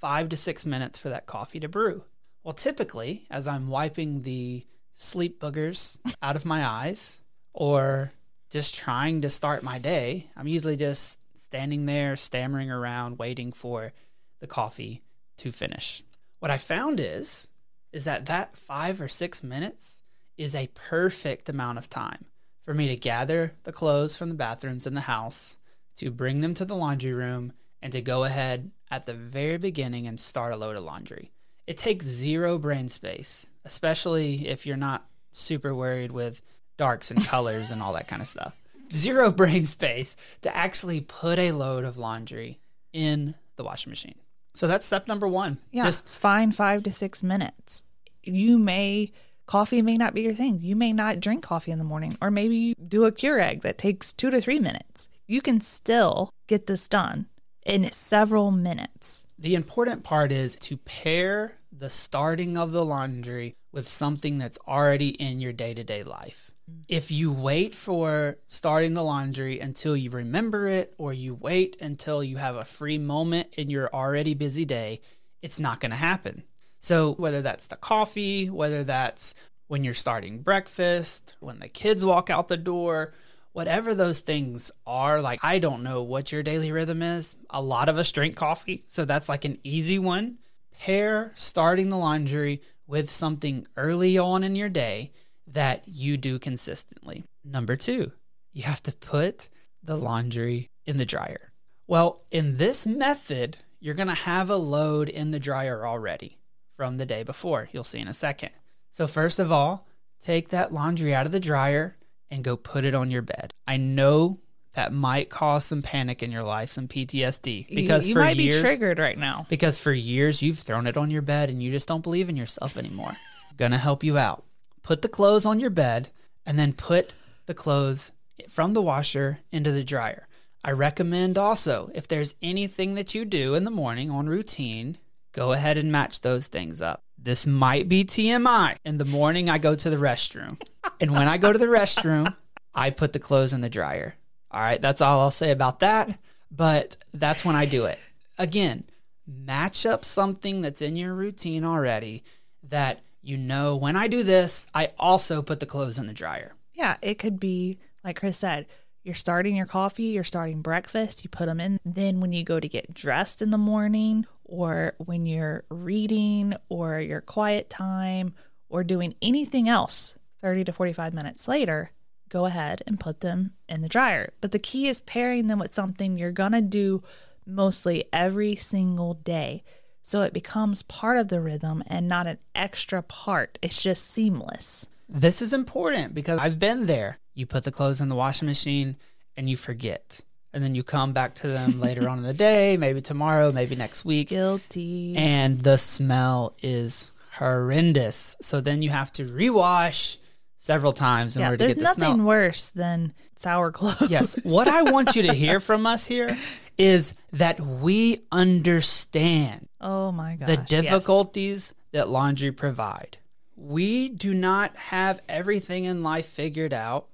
five 0.00 0.28
to 0.30 0.36
six 0.36 0.66
minutes 0.66 0.98
for 0.98 1.08
that 1.08 1.26
coffee 1.26 1.60
to 1.60 1.68
brew. 1.68 2.04
Well, 2.44 2.54
typically, 2.54 3.26
as 3.30 3.46
I'm 3.46 3.68
wiping 3.68 4.22
the 4.22 4.64
sleep 4.92 5.40
boogers 5.40 5.98
out 6.22 6.36
of 6.36 6.44
my 6.44 6.66
eyes 6.66 7.20
or 7.52 8.12
just 8.50 8.74
trying 8.74 9.22
to 9.22 9.30
start 9.30 9.62
my 9.62 9.78
day, 9.78 10.30
I'm 10.36 10.48
usually 10.48 10.76
just 10.76 11.20
standing 11.36 11.86
there, 11.86 12.16
stammering 12.16 12.70
around, 12.70 13.18
waiting 13.18 13.52
for 13.52 13.92
the 14.40 14.46
coffee 14.46 15.02
to 15.38 15.52
finish. 15.52 16.02
What 16.40 16.50
I 16.50 16.58
found 16.58 16.98
is 16.98 17.48
is 17.92 18.04
that 18.04 18.26
that 18.26 18.56
five 18.56 19.00
or 19.00 19.08
six 19.08 19.42
minutes 19.42 20.00
is 20.38 20.54
a 20.54 20.68
perfect 20.68 21.48
amount 21.48 21.76
of 21.78 21.90
time 21.90 22.24
for 22.62 22.72
me 22.72 22.88
to 22.88 22.96
gather 22.96 23.52
the 23.64 23.72
clothes 23.72 24.16
from 24.16 24.30
the 24.30 24.34
bathrooms 24.34 24.86
in 24.86 24.94
the 24.94 25.02
house, 25.02 25.56
to 25.96 26.10
bring 26.10 26.40
them 26.40 26.54
to 26.54 26.64
the 26.64 26.76
laundry 26.76 27.12
room, 27.12 27.52
and 27.82 27.92
to 27.92 28.00
go 28.00 28.24
ahead 28.24 28.70
at 28.90 29.04
the 29.04 29.14
very 29.14 29.58
beginning 29.58 30.06
and 30.06 30.18
start 30.18 30.54
a 30.54 30.56
load 30.56 30.76
of 30.76 30.84
laundry. 30.84 31.31
It 31.66 31.78
takes 31.78 32.04
zero 32.04 32.58
brain 32.58 32.88
space, 32.88 33.46
especially 33.64 34.48
if 34.48 34.66
you're 34.66 34.76
not 34.76 35.06
super 35.32 35.74
worried 35.74 36.12
with 36.12 36.42
darks 36.76 37.10
and 37.10 37.24
colors 37.24 37.70
and 37.70 37.82
all 37.82 37.92
that 37.92 38.08
kind 38.08 38.20
of 38.20 38.28
stuff. 38.28 38.60
Zero 38.92 39.30
brain 39.32 39.64
space 39.64 40.16
to 40.42 40.54
actually 40.54 41.00
put 41.00 41.38
a 41.38 41.52
load 41.52 41.84
of 41.84 41.98
laundry 41.98 42.58
in 42.92 43.34
the 43.56 43.64
washing 43.64 43.90
machine. 43.90 44.16
So 44.54 44.66
that's 44.66 44.84
step 44.84 45.08
number 45.08 45.26
one. 45.28 45.58
Yeah. 45.70 45.84
Just 45.84 46.08
find 46.08 46.54
five 46.54 46.82
to 46.82 46.92
six 46.92 47.22
minutes. 47.22 47.84
You 48.22 48.58
may, 48.58 49.12
coffee 49.46 49.80
may 49.82 49.96
not 49.96 50.14
be 50.14 50.22
your 50.22 50.34
thing. 50.34 50.60
You 50.62 50.76
may 50.76 50.92
not 50.92 51.20
drink 51.20 51.42
coffee 51.42 51.72
in 51.72 51.78
the 51.78 51.84
morning, 51.84 52.16
or 52.20 52.30
maybe 52.30 52.56
you 52.56 52.74
do 52.74 53.04
a 53.04 53.12
Keurig 53.12 53.62
that 53.62 53.78
takes 53.78 54.12
two 54.12 54.30
to 54.30 54.40
three 54.40 54.58
minutes. 54.58 55.08
You 55.26 55.40
can 55.40 55.60
still 55.60 56.30
get 56.46 56.66
this 56.66 56.88
done 56.88 57.28
in 57.64 57.90
several 57.92 58.50
minutes. 58.50 59.24
The 59.38 59.54
important 59.54 60.04
part 60.04 60.32
is 60.32 60.56
to 60.56 60.76
pair 60.76 61.58
the 61.72 61.90
starting 61.90 62.56
of 62.56 62.72
the 62.72 62.84
laundry 62.84 63.54
with 63.72 63.88
something 63.88 64.38
that's 64.38 64.58
already 64.68 65.10
in 65.10 65.40
your 65.40 65.52
day 65.52 65.74
to 65.74 65.82
day 65.82 66.02
life. 66.02 66.52
Mm. 66.70 66.82
If 66.88 67.10
you 67.10 67.32
wait 67.32 67.74
for 67.74 68.36
starting 68.46 68.94
the 68.94 69.02
laundry 69.02 69.58
until 69.58 69.96
you 69.96 70.10
remember 70.10 70.68
it, 70.68 70.94
or 70.98 71.12
you 71.12 71.34
wait 71.34 71.80
until 71.80 72.22
you 72.22 72.36
have 72.36 72.56
a 72.56 72.64
free 72.64 72.98
moment 72.98 73.54
in 73.56 73.70
your 73.70 73.88
already 73.92 74.34
busy 74.34 74.64
day, 74.64 75.00
it's 75.40 75.58
not 75.58 75.80
going 75.80 75.90
to 75.90 75.96
happen. 75.96 76.44
So, 76.80 77.14
whether 77.14 77.42
that's 77.42 77.68
the 77.68 77.76
coffee, 77.76 78.50
whether 78.50 78.84
that's 78.84 79.34
when 79.68 79.84
you're 79.84 79.94
starting 79.94 80.42
breakfast, 80.42 81.36
when 81.40 81.60
the 81.60 81.68
kids 81.68 82.04
walk 82.04 82.28
out 82.28 82.48
the 82.48 82.56
door, 82.56 83.14
whatever 83.52 83.94
those 83.94 84.20
things 84.20 84.70
are, 84.86 85.20
like 85.20 85.40
I 85.42 85.58
don't 85.58 85.82
know 85.82 86.02
what 86.02 86.32
your 86.32 86.42
daily 86.42 86.72
rhythm 86.72 87.02
is. 87.02 87.36
A 87.50 87.62
lot 87.62 87.88
of 87.88 87.98
us 87.98 88.12
drink 88.12 88.36
coffee, 88.36 88.84
so 88.86 89.04
that's 89.04 89.28
like 89.28 89.44
an 89.44 89.58
easy 89.62 89.98
one. 89.98 90.38
Pair 90.78 91.32
starting 91.34 91.88
the 91.88 91.98
laundry 91.98 92.62
with 92.86 93.10
something 93.10 93.66
early 93.76 94.18
on 94.18 94.42
in 94.42 94.56
your 94.56 94.68
day 94.68 95.12
that 95.46 95.84
you 95.86 96.16
do 96.16 96.38
consistently. 96.38 97.24
Number 97.44 97.76
two, 97.76 98.12
you 98.52 98.64
have 98.64 98.82
to 98.84 98.92
put 98.92 99.48
the 99.82 99.96
laundry 99.96 100.70
in 100.86 100.96
the 100.96 101.06
dryer. 101.06 101.52
Well, 101.86 102.20
in 102.30 102.56
this 102.56 102.86
method, 102.86 103.58
you're 103.80 103.94
to 103.94 104.14
have 104.14 104.48
a 104.48 104.56
load 104.56 105.08
in 105.08 105.30
the 105.30 105.40
dryer 105.40 105.86
already 105.86 106.38
from 106.76 106.96
the 106.96 107.06
day 107.06 107.22
before. 107.22 107.68
You'll 107.72 107.84
see 107.84 107.98
in 107.98 108.08
a 108.08 108.14
second. 108.14 108.50
So, 108.92 109.06
first 109.06 109.38
of 109.38 109.50
all, 109.50 109.86
take 110.20 110.50
that 110.50 110.72
laundry 110.72 111.14
out 111.14 111.26
of 111.26 111.32
the 111.32 111.40
dryer 111.40 111.96
and 112.32 112.42
go 112.42 112.56
put 112.56 112.84
it 112.84 112.94
on 112.94 113.12
your 113.12 113.22
bed. 113.22 113.54
I 113.68 113.76
know 113.76 114.40
that 114.72 114.92
might 114.92 115.30
cause 115.30 115.64
some 115.64 115.82
panic 115.82 116.22
in 116.22 116.32
your 116.32 116.42
life, 116.42 116.70
some 116.70 116.88
PTSD. 116.88 117.68
Because 117.72 118.08
you, 118.08 118.10
you 118.10 118.14
for 118.14 118.24
might 118.24 118.36
years, 118.36 118.60
be 118.60 118.66
triggered 118.66 118.98
right 118.98 119.18
now. 119.18 119.46
Because 119.48 119.78
for 119.78 119.92
years 119.92 120.42
you've 120.42 120.58
thrown 120.58 120.88
it 120.88 120.96
on 120.96 121.10
your 121.10 121.22
bed 121.22 121.50
and 121.50 121.62
you 121.62 121.70
just 121.70 121.86
don't 121.86 122.02
believe 122.02 122.28
in 122.28 122.36
yourself 122.36 122.76
anymore. 122.76 123.12
Gonna 123.56 123.78
help 123.78 124.02
you 124.02 124.18
out 124.18 124.44
put 124.82 125.02
the 125.02 125.08
clothes 125.08 125.46
on 125.46 125.60
your 125.60 125.70
bed, 125.70 126.10
and 126.44 126.58
then 126.58 126.72
put 126.72 127.14
the 127.46 127.54
clothes 127.54 128.12
from 128.48 128.72
the 128.72 128.82
washer 128.82 129.38
into 129.50 129.70
the 129.72 129.84
dryer. 129.84 130.26
I 130.64 130.72
recommend 130.72 131.38
also, 131.38 131.90
if 131.94 132.06
there's 132.06 132.34
anything 132.42 132.94
that 132.94 133.14
you 133.14 133.24
do 133.24 133.54
in 133.54 133.64
the 133.64 133.70
morning 133.70 134.10
on 134.10 134.28
routine, 134.28 134.98
go 135.32 135.52
ahead 135.52 135.76
and 135.76 135.90
match 135.90 136.20
those 136.20 136.48
things 136.48 136.80
up. 136.80 137.02
This 137.18 137.46
might 137.46 137.88
be 137.88 138.04
TMI. 138.04 138.76
In 138.84 138.98
the 138.98 139.04
morning, 139.04 139.48
I 139.48 139.58
go 139.58 139.74
to 139.74 139.90
the 139.90 139.96
restroom. 139.96 140.60
And 141.02 141.10
when 141.10 141.26
I 141.26 141.36
go 141.36 141.52
to 141.52 141.58
the 141.58 141.66
restroom, 141.66 142.36
I 142.72 142.90
put 142.90 143.12
the 143.12 143.18
clothes 143.18 143.52
in 143.52 143.60
the 143.60 143.68
dryer. 143.68 144.14
All 144.52 144.60
right, 144.60 144.80
that's 144.80 145.00
all 145.00 145.18
I'll 145.18 145.32
say 145.32 145.50
about 145.50 145.80
that. 145.80 146.16
but 146.48 146.96
that's 147.12 147.44
when 147.44 147.56
I 147.56 147.66
do 147.66 147.86
it. 147.86 147.98
Again, 148.38 148.84
match 149.26 149.84
up 149.84 150.04
something 150.04 150.60
that's 150.60 150.80
in 150.80 150.94
your 150.94 151.12
routine 151.12 151.64
already 151.64 152.22
that 152.68 153.00
you 153.20 153.36
know 153.36 153.74
when 153.74 153.96
I 153.96 154.06
do 154.06 154.22
this, 154.22 154.68
I 154.74 154.90
also 154.96 155.42
put 155.42 155.58
the 155.58 155.66
clothes 155.66 155.98
in 155.98 156.06
the 156.06 156.12
dryer. 156.12 156.52
Yeah, 156.72 156.98
it 157.02 157.18
could 157.18 157.40
be 157.40 157.78
like 158.04 158.20
Chris 158.20 158.38
said, 158.38 158.66
you're 159.02 159.14
starting 159.16 159.56
your 159.56 159.66
coffee, 159.66 160.04
you're 160.04 160.22
starting 160.22 160.62
breakfast, 160.62 161.24
you 161.24 161.30
put 161.30 161.46
them 161.46 161.58
in. 161.58 161.80
Then 161.84 162.20
when 162.20 162.32
you 162.32 162.44
go 162.44 162.60
to 162.60 162.68
get 162.68 162.94
dressed 162.94 163.42
in 163.42 163.50
the 163.50 163.58
morning, 163.58 164.26
or 164.44 164.94
when 164.98 165.26
you're 165.26 165.64
reading, 165.68 166.54
or 166.68 167.00
your 167.00 167.20
quiet 167.20 167.68
time, 167.68 168.34
or 168.68 168.84
doing 168.84 169.14
anything 169.20 169.68
else 169.68 170.14
30 170.42 170.64
to 170.64 170.72
45 170.72 171.14
minutes 171.14 171.48
later, 171.48 171.92
go 172.28 172.46
ahead 172.46 172.82
and 172.86 173.00
put 173.00 173.20
them 173.20 173.52
in 173.68 173.80
the 173.80 173.88
dryer. 173.88 174.32
But 174.40 174.52
the 174.52 174.58
key 174.58 174.88
is 174.88 175.00
pairing 175.00 175.46
them 175.46 175.58
with 175.58 175.72
something 175.72 176.18
you're 176.18 176.32
going 176.32 176.52
to 176.52 176.60
do 176.60 177.02
mostly 177.46 178.04
every 178.12 178.56
single 178.56 179.14
day. 179.14 179.62
So 180.02 180.22
it 180.22 180.32
becomes 180.32 180.82
part 180.82 181.16
of 181.16 181.28
the 181.28 181.40
rhythm 181.40 181.82
and 181.86 182.08
not 182.08 182.26
an 182.26 182.38
extra 182.54 183.02
part. 183.02 183.58
It's 183.62 183.80
just 183.82 184.10
seamless. 184.10 184.86
This 185.08 185.40
is 185.40 185.52
important 185.52 186.14
because 186.14 186.38
I've 186.40 186.58
been 186.58 186.86
there. 186.86 187.18
You 187.34 187.46
put 187.46 187.64
the 187.64 187.70
clothes 187.70 188.00
in 188.00 188.08
the 188.08 188.16
washing 188.16 188.46
machine 188.46 188.96
and 189.36 189.48
you 189.48 189.56
forget. 189.56 190.20
And 190.52 190.62
then 190.62 190.74
you 190.74 190.82
come 190.82 191.12
back 191.12 191.34
to 191.36 191.48
them 191.48 191.80
later 191.86 192.08
on 192.08 192.18
in 192.18 192.24
the 192.24 192.34
day, 192.34 192.76
maybe 192.76 193.00
tomorrow, 193.00 193.52
maybe 193.52 193.76
next 193.76 194.04
week. 194.04 194.28
Guilty. 194.28 195.14
And 195.16 195.60
the 195.60 195.78
smell 195.78 196.54
is 196.62 197.12
horrendous. 197.36 198.36
So 198.40 198.60
then 198.60 198.82
you 198.82 198.90
have 198.90 199.12
to 199.14 199.24
rewash 199.24 200.16
several 200.62 200.92
times 200.92 201.34
in 201.36 201.40
yeah, 201.40 201.46
order 201.50 201.56
to 201.56 201.64
there's 201.64 201.74
get 201.74 201.96
the 201.96 202.00
nothing 202.06 202.24
worse 202.24 202.70
than 202.70 203.12
sour 203.34 203.72
clothes. 203.72 204.08
Yes. 204.08 204.38
What 204.44 204.68
I 204.68 204.82
want 204.82 205.16
you 205.16 205.24
to 205.24 205.32
hear 205.34 205.58
from 205.58 205.86
us 205.86 206.06
here 206.06 206.38
is 206.78 207.14
that 207.32 207.58
we 207.60 208.20
understand 208.30 209.68
Oh 209.80 210.12
my 210.12 210.36
god. 210.36 210.46
the 210.48 210.54
yes. 210.54 210.68
difficulties 210.68 211.74
that 211.90 212.08
laundry 212.08 212.52
provide. 212.52 213.18
We 213.56 214.08
do 214.08 214.32
not 214.32 214.76
have 214.76 215.20
everything 215.28 215.84
in 215.84 216.04
life 216.04 216.26
figured 216.26 216.72
out, 216.72 217.08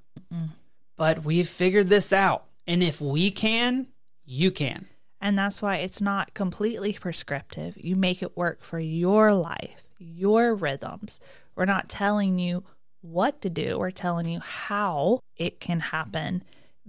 but 0.96 1.24
we've 1.24 1.48
figured 1.48 1.88
this 1.88 2.12
out. 2.12 2.44
And 2.66 2.82
if 2.82 3.00
we 3.00 3.30
can, 3.30 3.88
you 4.26 4.50
can. 4.50 4.86
And 5.22 5.38
that's 5.38 5.60
why 5.62 5.76
it's 5.76 6.00
not 6.02 6.34
completely 6.34 6.92
prescriptive. 6.92 7.76
You 7.78 7.96
make 7.96 8.22
it 8.22 8.36
work 8.36 8.62
for 8.62 8.78
your 8.78 9.32
life, 9.32 9.84
your 9.98 10.54
rhythms. 10.54 11.18
We're 11.56 11.64
not 11.64 11.88
telling 11.88 12.38
you 12.38 12.62
what 13.00 13.40
to 13.42 13.50
do, 13.50 13.78
we're 13.78 13.90
telling 13.90 14.26
you 14.28 14.40
how 14.40 15.20
it 15.36 15.60
can 15.60 15.80
happen 15.80 16.42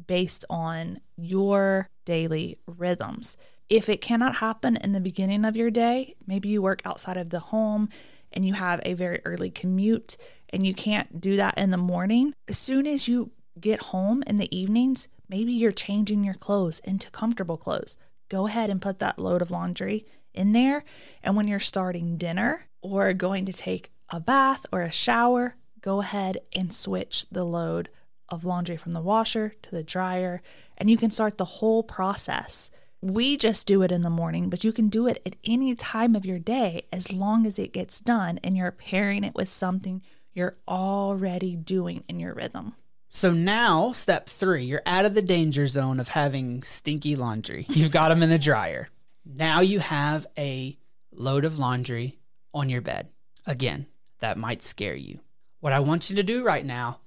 based 0.07 0.45
on 0.49 0.99
your 1.17 1.87
daily 2.05 2.57
rhythms. 2.65 3.37
If 3.69 3.89
it 3.89 4.01
cannot 4.01 4.37
happen 4.37 4.77
in 4.77 4.93
the 4.93 4.99
beginning 4.99 5.45
of 5.45 5.55
your 5.55 5.69
day, 5.69 6.15
maybe 6.25 6.49
you 6.49 6.61
work 6.61 6.81
outside 6.85 7.17
of 7.17 7.29
the 7.29 7.39
home 7.39 7.89
and 8.31 8.45
you 8.45 8.53
have 8.53 8.81
a 8.83 8.93
very 8.93 9.21
early 9.25 9.51
commute 9.51 10.17
and 10.51 10.65
you 10.65 10.73
can't 10.73 11.21
do 11.21 11.35
that 11.35 11.57
in 11.57 11.69
the 11.71 11.77
morning. 11.77 12.33
As 12.47 12.57
soon 12.57 12.87
as 12.87 13.07
you 13.07 13.31
get 13.59 13.81
home 13.81 14.23
in 14.25 14.37
the 14.37 14.55
evenings, 14.55 15.07
maybe 15.27 15.53
you're 15.53 15.71
changing 15.71 16.23
your 16.23 16.33
clothes 16.33 16.79
into 16.79 17.11
comfortable 17.11 17.57
clothes. 17.57 17.97
Go 18.29 18.47
ahead 18.47 18.69
and 18.69 18.81
put 18.81 18.99
that 18.99 19.19
load 19.19 19.41
of 19.41 19.51
laundry 19.51 20.05
in 20.33 20.51
there. 20.51 20.83
And 21.23 21.35
when 21.35 21.47
you're 21.47 21.59
starting 21.59 22.17
dinner 22.17 22.67
or 22.81 23.13
going 23.13 23.45
to 23.45 23.53
take 23.53 23.91
a 24.09 24.19
bath 24.19 24.65
or 24.71 24.81
a 24.81 24.91
shower, 24.91 25.55
go 25.81 26.01
ahead 26.01 26.39
and 26.53 26.73
switch 26.73 27.25
the 27.31 27.43
load 27.43 27.89
of 28.27 28.45
laundry 28.45 28.77
from 28.77 28.93
the 28.93 29.01
washer 29.01 29.55
to 29.61 29.71
the 29.71 29.83
dryer, 29.83 30.41
and 30.77 30.89
you 30.89 30.97
can 30.97 31.11
start 31.11 31.37
the 31.37 31.45
whole 31.45 31.83
process. 31.83 32.69
We 33.01 33.37
just 33.37 33.65
do 33.65 33.81
it 33.81 33.91
in 33.91 34.01
the 34.01 34.09
morning, 34.09 34.49
but 34.49 34.63
you 34.63 34.73
can 34.73 34.89
do 34.89 35.07
it 35.07 35.21
at 35.25 35.35
any 35.45 35.73
time 35.75 36.15
of 36.15 36.25
your 36.25 36.39
day 36.39 36.83
as 36.91 37.13
long 37.13 37.45
as 37.47 37.57
it 37.57 37.73
gets 37.73 37.99
done 37.99 38.39
and 38.43 38.57
you're 38.57 38.71
pairing 38.71 39.23
it 39.23 39.35
with 39.35 39.49
something 39.49 40.01
you're 40.33 40.57
already 40.67 41.55
doing 41.55 42.03
in 42.07 42.19
your 42.19 42.33
rhythm. 42.33 42.75
So 43.09 43.31
now, 43.31 43.91
step 43.91 44.27
three, 44.27 44.65
you're 44.65 44.83
out 44.85 45.05
of 45.05 45.15
the 45.15 45.21
danger 45.21 45.65
zone 45.65 45.99
of 45.99 46.09
having 46.09 46.61
stinky 46.61 47.15
laundry. 47.15 47.65
You've 47.69 47.91
got 47.91 48.09
them 48.09 48.21
in 48.21 48.29
the 48.29 48.37
dryer. 48.37 48.89
Now 49.25 49.61
you 49.61 49.79
have 49.79 50.27
a 50.37 50.77
load 51.11 51.45
of 51.45 51.57
laundry 51.57 52.19
on 52.53 52.69
your 52.69 52.81
bed. 52.81 53.09
Again, 53.45 53.87
that 54.19 54.37
might 54.37 54.61
scare 54.61 54.95
you. 54.95 55.19
What 55.59 55.73
I 55.73 55.79
want 55.79 56.09
you 56.09 56.15
to 56.15 56.23
do 56.23 56.43
right 56.43 56.65
now 56.65 56.99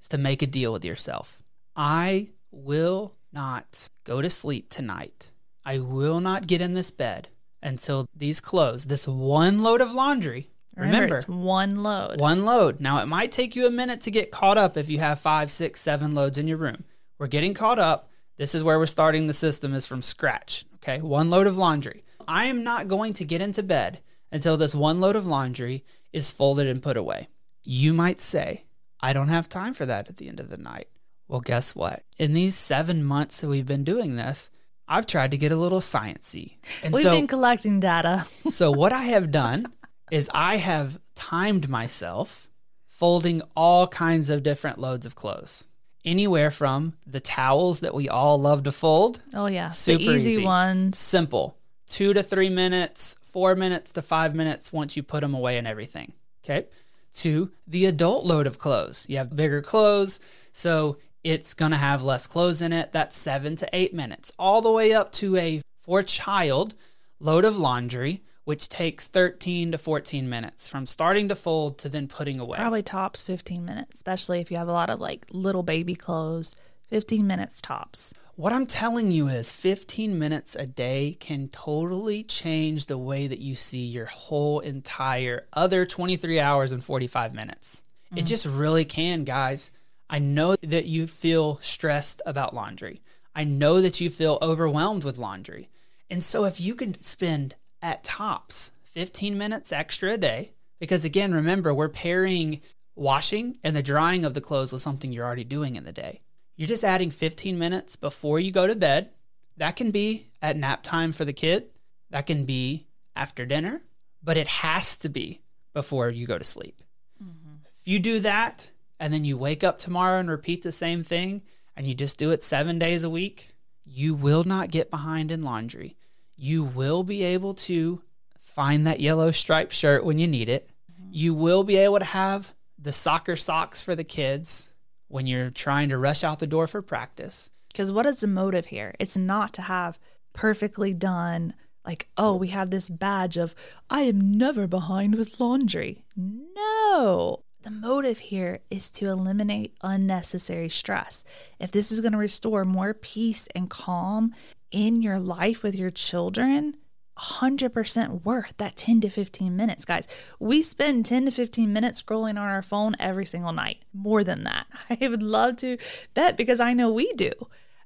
is 0.00 0.08
to 0.08 0.18
make 0.18 0.42
a 0.42 0.46
deal 0.46 0.72
with 0.72 0.84
yourself. 0.84 1.42
I 1.76 2.30
will 2.50 3.14
not 3.32 3.88
go 4.04 4.20
to 4.20 4.28
sleep 4.28 4.68
tonight. 4.70 5.30
I 5.64 5.78
will 5.78 6.20
not 6.20 6.46
get 6.46 6.60
in 6.60 6.74
this 6.74 6.90
bed 6.90 7.28
until 7.62 8.06
these 8.14 8.40
clothes, 8.40 8.86
this 8.86 9.06
one 9.06 9.58
load 9.60 9.80
of 9.80 9.94
laundry. 9.94 10.50
Remember, 10.76 10.94
Remember, 10.96 11.16
it's 11.16 11.28
one 11.28 11.82
load. 11.82 12.20
one 12.20 12.44
load. 12.44 12.80
Now, 12.80 12.98
it 12.98 13.06
might 13.06 13.32
take 13.32 13.54
you 13.54 13.66
a 13.66 13.70
minute 13.70 14.00
to 14.02 14.10
get 14.10 14.30
caught 14.30 14.56
up 14.56 14.76
if 14.76 14.88
you 14.88 14.98
have 14.98 15.20
five, 15.20 15.50
six, 15.50 15.80
seven 15.80 16.14
loads 16.14 16.38
in 16.38 16.48
your 16.48 16.56
room. 16.56 16.84
We're 17.18 17.26
getting 17.26 17.54
caught 17.54 17.78
up. 17.78 18.08
This 18.38 18.54
is 18.54 18.64
where 18.64 18.78
we're 18.78 18.86
starting 18.86 19.26
the 19.26 19.34
system 19.34 19.74
is 19.74 19.86
from 19.86 20.00
scratch. 20.00 20.64
Okay. 20.76 21.00
One 21.00 21.28
load 21.28 21.46
of 21.46 21.58
laundry. 21.58 22.04
I 22.26 22.46
am 22.46 22.64
not 22.64 22.88
going 22.88 23.12
to 23.14 23.24
get 23.24 23.42
into 23.42 23.62
bed 23.62 24.00
until 24.32 24.56
this 24.56 24.74
one 24.74 25.00
load 25.00 25.16
of 25.16 25.26
laundry 25.26 25.84
is 26.12 26.30
folded 26.30 26.66
and 26.66 26.82
put 26.82 26.96
away. 26.96 27.28
You 27.62 27.92
might 27.92 28.20
say, 28.20 28.64
I 29.00 29.12
don't 29.12 29.28
have 29.28 29.48
time 29.48 29.74
for 29.74 29.86
that 29.86 30.08
at 30.08 30.16
the 30.16 30.28
end 30.28 30.40
of 30.40 30.50
the 30.50 30.56
night. 30.56 30.88
Well, 31.28 31.40
guess 31.40 31.74
what? 31.74 32.02
In 32.18 32.34
these 32.34 32.54
seven 32.56 33.04
months 33.04 33.40
that 33.40 33.48
we've 33.48 33.66
been 33.66 33.84
doing 33.84 34.16
this, 34.16 34.50
I've 34.88 35.06
tried 35.06 35.30
to 35.30 35.38
get 35.38 35.52
a 35.52 35.56
little 35.56 35.80
sciencey. 35.80 36.54
And 36.82 36.92
We've 36.92 37.04
so, 37.04 37.12
been 37.12 37.28
collecting 37.28 37.78
data. 37.78 38.26
so 38.50 38.70
what 38.72 38.92
I 38.92 39.02
have 39.04 39.30
done 39.44 39.66
is 40.10 40.28
I 40.34 40.56
have 40.56 40.98
timed 41.14 41.68
myself 41.68 42.48
folding 42.88 43.42
all 43.54 43.86
kinds 43.86 44.28
of 44.30 44.42
different 44.42 44.78
loads 44.78 45.06
of 45.06 45.14
clothes. 45.14 45.64
Anywhere 46.04 46.50
from 46.50 46.94
the 47.06 47.20
towels 47.20 47.80
that 47.80 47.94
we 47.94 48.08
all 48.08 48.38
love 48.40 48.62
to 48.64 48.72
fold, 48.72 49.22
Oh 49.34 49.46
yeah, 49.46 49.68
Super 49.68 50.04
the 50.04 50.10
easy, 50.16 50.30
easy. 50.32 50.44
ones. 50.44 50.98
simple, 50.98 51.56
two 51.86 52.12
to 52.14 52.22
three 52.22 52.48
minutes, 52.48 53.16
four 53.22 53.54
minutes 53.54 53.92
to 53.92 54.02
five 54.02 54.34
minutes 54.34 54.72
once 54.72 54.96
you 54.96 55.02
put 55.02 55.20
them 55.20 55.34
away 55.34 55.58
and 55.58 55.66
everything. 55.68 56.12
Okay. 56.42 56.66
To 57.14 57.50
the 57.66 57.86
adult 57.86 58.24
load 58.24 58.46
of 58.46 58.58
clothes. 58.58 59.06
You 59.08 59.18
have 59.18 59.34
bigger 59.34 59.60
clothes, 59.62 60.20
so 60.52 60.98
it's 61.24 61.54
going 61.54 61.72
to 61.72 61.76
have 61.76 62.02
less 62.02 62.26
clothes 62.26 62.62
in 62.62 62.72
it. 62.72 62.92
That's 62.92 63.16
seven 63.16 63.56
to 63.56 63.68
eight 63.72 63.92
minutes, 63.92 64.32
all 64.38 64.62
the 64.62 64.70
way 64.70 64.92
up 64.92 65.12
to 65.12 65.36
a 65.36 65.60
for 65.78 66.02
child 66.02 66.74
load 67.18 67.44
of 67.44 67.58
laundry, 67.58 68.22
which 68.44 68.68
takes 68.68 69.08
13 69.08 69.72
to 69.72 69.78
14 69.78 70.28
minutes 70.28 70.68
from 70.68 70.86
starting 70.86 71.28
to 71.28 71.36
fold 71.36 71.78
to 71.78 71.88
then 71.88 72.08
putting 72.08 72.40
away. 72.40 72.58
Probably 72.58 72.82
tops 72.82 73.22
15 73.22 73.64
minutes, 73.64 73.94
especially 73.96 74.40
if 74.40 74.50
you 74.50 74.56
have 74.56 74.68
a 74.68 74.72
lot 74.72 74.90
of 74.90 75.00
like 75.00 75.26
little 75.30 75.62
baby 75.62 75.94
clothes. 75.94 76.56
15 76.88 77.26
minutes 77.26 77.60
tops. 77.60 78.12
What 78.36 78.52
I'm 78.52 78.66
telling 78.66 79.10
you 79.10 79.28
is 79.28 79.52
15 79.52 80.18
minutes 80.18 80.54
a 80.54 80.64
day 80.64 81.16
can 81.18 81.48
totally 81.48 82.22
change 82.22 82.86
the 82.86 82.96
way 82.96 83.26
that 83.26 83.40
you 83.40 83.54
see 83.54 83.84
your 83.84 84.06
whole 84.06 84.60
entire 84.60 85.46
other 85.52 85.84
23 85.84 86.40
hours 86.40 86.72
and 86.72 86.82
45 86.82 87.34
minutes. 87.34 87.82
It 88.16 88.24
mm. 88.24 88.26
just 88.26 88.46
really 88.46 88.84
can, 88.84 89.24
guys. 89.24 89.70
I 90.08 90.20
know 90.20 90.56
that 90.62 90.86
you 90.86 91.06
feel 91.06 91.58
stressed 91.58 92.22
about 92.24 92.54
laundry. 92.54 93.02
I 93.34 93.44
know 93.44 93.80
that 93.80 94.00
you 94.00 94.10
feel 94.10 94.38
overwhelmed 94.40 95.04
with 95.04 95.18
laundry. 95.18 95.68
And 96.08 96.22
so 96.24 96.44
if 96.44 96.60
you 96.60 96.74
could 96.74 97.04
spend 97.04 97.56
at 97.82 98.04
tops 98.04 98.72
15 98.84 99.38
minutes 99.38 99.72
extra 99.72 100.12
a 100.12 100.18
day, 100.18 100.52
because 100.78 101.04
again, 101.04 101.34
remember, 101.34 101.72
we're 101.72 101.88
pairing 101.88 102.60
washing 102.96 103.58
and 103.62 103.76
the 103.76 103.82
drying 103.82 104.24
of 104.24 104.34
the 104.34 104.40
clothes 104.40 104.72
with 104.72 104.82
something 104.82 105.12
you're 105.12 105.26
already 105.26 105.44
doing 105.44 105.76
in 105.76 105.84
the 105.84 105.92
day. 105.92 106.20
You're 106.60 106.68
just 106.68 106.84
adding 106.84 107.10
15 107.10 107.58
minutes 107.58 107.96
before 107.96 108.38
you 108.38 108.52
go 108.52 108.66
to 108.66 108.76
bed. 108.76 109.08
That 109.56 109.76
can 109.76 109.92
be 109.92 110.26
at 110.42 110.58
nap 110.58 110.82
time 110.82 111.10
for 111.10 111.24
the 111.24 111.32
kid. 111.32 111.70
That 112.10 112.26
can 112.26 112.44
be 112.44 112.86
after 113.16 113.46
dinner, 113.46 113.80
but 114.22 114.36
it 114.36 114.46
has 114.46 114.98
to 114.98 115.08
be 115.08 115.40
before 115.72 116.10
you 116.10 116.26
go 116.26 116.36
to 116.36 116.44
sleep. 116.44 116.82
Mm-hmm. 117.18 117.64
If 117.80 117.88
you 117.88 117.98
do 117.98 118.20
that 118.20 118.70
and 118.98 119.10
then 119.10 119.24
you 119.24 119.38
wake 119.38 119.64
up 119.64 119.78
tomorrow 119.78 120.20
and 120.20 120.28
repeat 120.28 120.62
the 120.62 120.70
same 120.70 121.02
thing 121.02 121.40
and 121.78 121.86
you 121.86 121.94
just 121.94 122.18
do 122.18 122.30
it 122.30 122.42
seven 122.42 122.78
days 122.78 123.04
a 123.04 123.10
week, 123.10 123.52
you 123.86 124.12
will 124.12 124.44
not 124.44 124.70
get 124.70 124.90
behind 124.90 125.30
in 125.30 125.42
laundry. 125.42 125.96
You 126.36 126.62
will 126.62 127.04
be 127.04 127.22
able 127.22 127.54
to 127.54 128.02
find 128.38 128.86
that 128.86 129.00
yellow 129.00 129.30
striped 129.30 129.72
shirt 129.72 130.04
when 130.04 130.18
you 130.18 130.26
need 130.26 130.50
it. 130.50 130.68
Mm-hmm. 130.92 131.08
You 131.10 131.32
will 131.32 131.64
be 131.64 131.76
able 131.76 132.00
to 132.00 132.04
have 132.04 132.52
the 132.78 132.92
soccer 132.92 133.36
socks 133.36 133.82
for 133.82 133.96
the 133.96 134.04
kids 134.04 134.69
when 135.10 135.26
you're 135.26 135.50
trying 135.50 135.88
to 135.88 135.98
rush 135.98 136.22
out 136.22 136.38
the 136.38 136.46
door 136.46 136.66
for 136.66 136.80
practice. 136.80 137.50
Because 137.68 137.92
what 137.92 138.06
is 138.06 138.20
the 138.20 138.26
motive 138.26 138.66
here? 138.66 138.94
It's 138.98 139.16
not 139.16 139.52
to 139.54 139.62
have 139.62 139.98
perfectly 140.32 140.94
done, 140.94 141.54
like, 141.84 142.08
oh, 142.16 142.36
we 142.36 142.48
have 142.48 142.70
this 142.70 142.88
badge 142.88 143.36
of, 143.36 143.54
I 143.90 144.02
am 144.02 144.32
never 144.32 144.66
behind 144.66 145.16
with 145.16 145.40
laundry. 145.40 146.04
No. 146.16 147.42
The 147.62 147.70
motive 147.70 148.18
here 148.18 148.60
is 148.70 148.90
to 148.92 149.06
eliminate 149.08 149.76
unnecessary 149.82 150.68
stress. 150.68 151.24
If 151.58 151.72
this 151.72 151.92
is 151.92 152.00
going 152.00 152.12
to 152.12 152.18
restore 152.18 152.64
more 152.64 152.94
peace 152.94 153.48
and 153.54 153.68
calm 153.68 154.32
in 154.70 155.02
your 155.02 155.18
life 155.18 155.62
with 155.62 155.74
your 155.74 155.90
children 155.90 156.76
100% 157.20 158.24
worth 158.24 158.54
that 158.56 158.76
10 158.76 159.02
to 159.02 159.10
15 159.10 159.54
minutes, 159.54 159.84
guys. 159.84 160.08
We 160.38 160.62
spend 160.62 161.04
10 161.04 161.26
to 161.26 161.30
15 161.30 161.72
minutes 161.72 162.02
scrolling 162.02 162.30
on 162.30 162.38
our 162.38 162.62
phone 162.62 162.96
every 162.98 163.26
single 163.26 163.52
night. 163.52 163.78
More 163.92 164.24
than 164.24 164.44
that. 164.44 164.66
I 164.90 165.06
would 165.06 165.22
love 165.22 165.56
to 165.56 165.76
bet 166.14 166.36
because 166.36 166.60
I 166.60 166.72
know 166.72 166.90
we 166.90 167.12
do. 167.12 167.32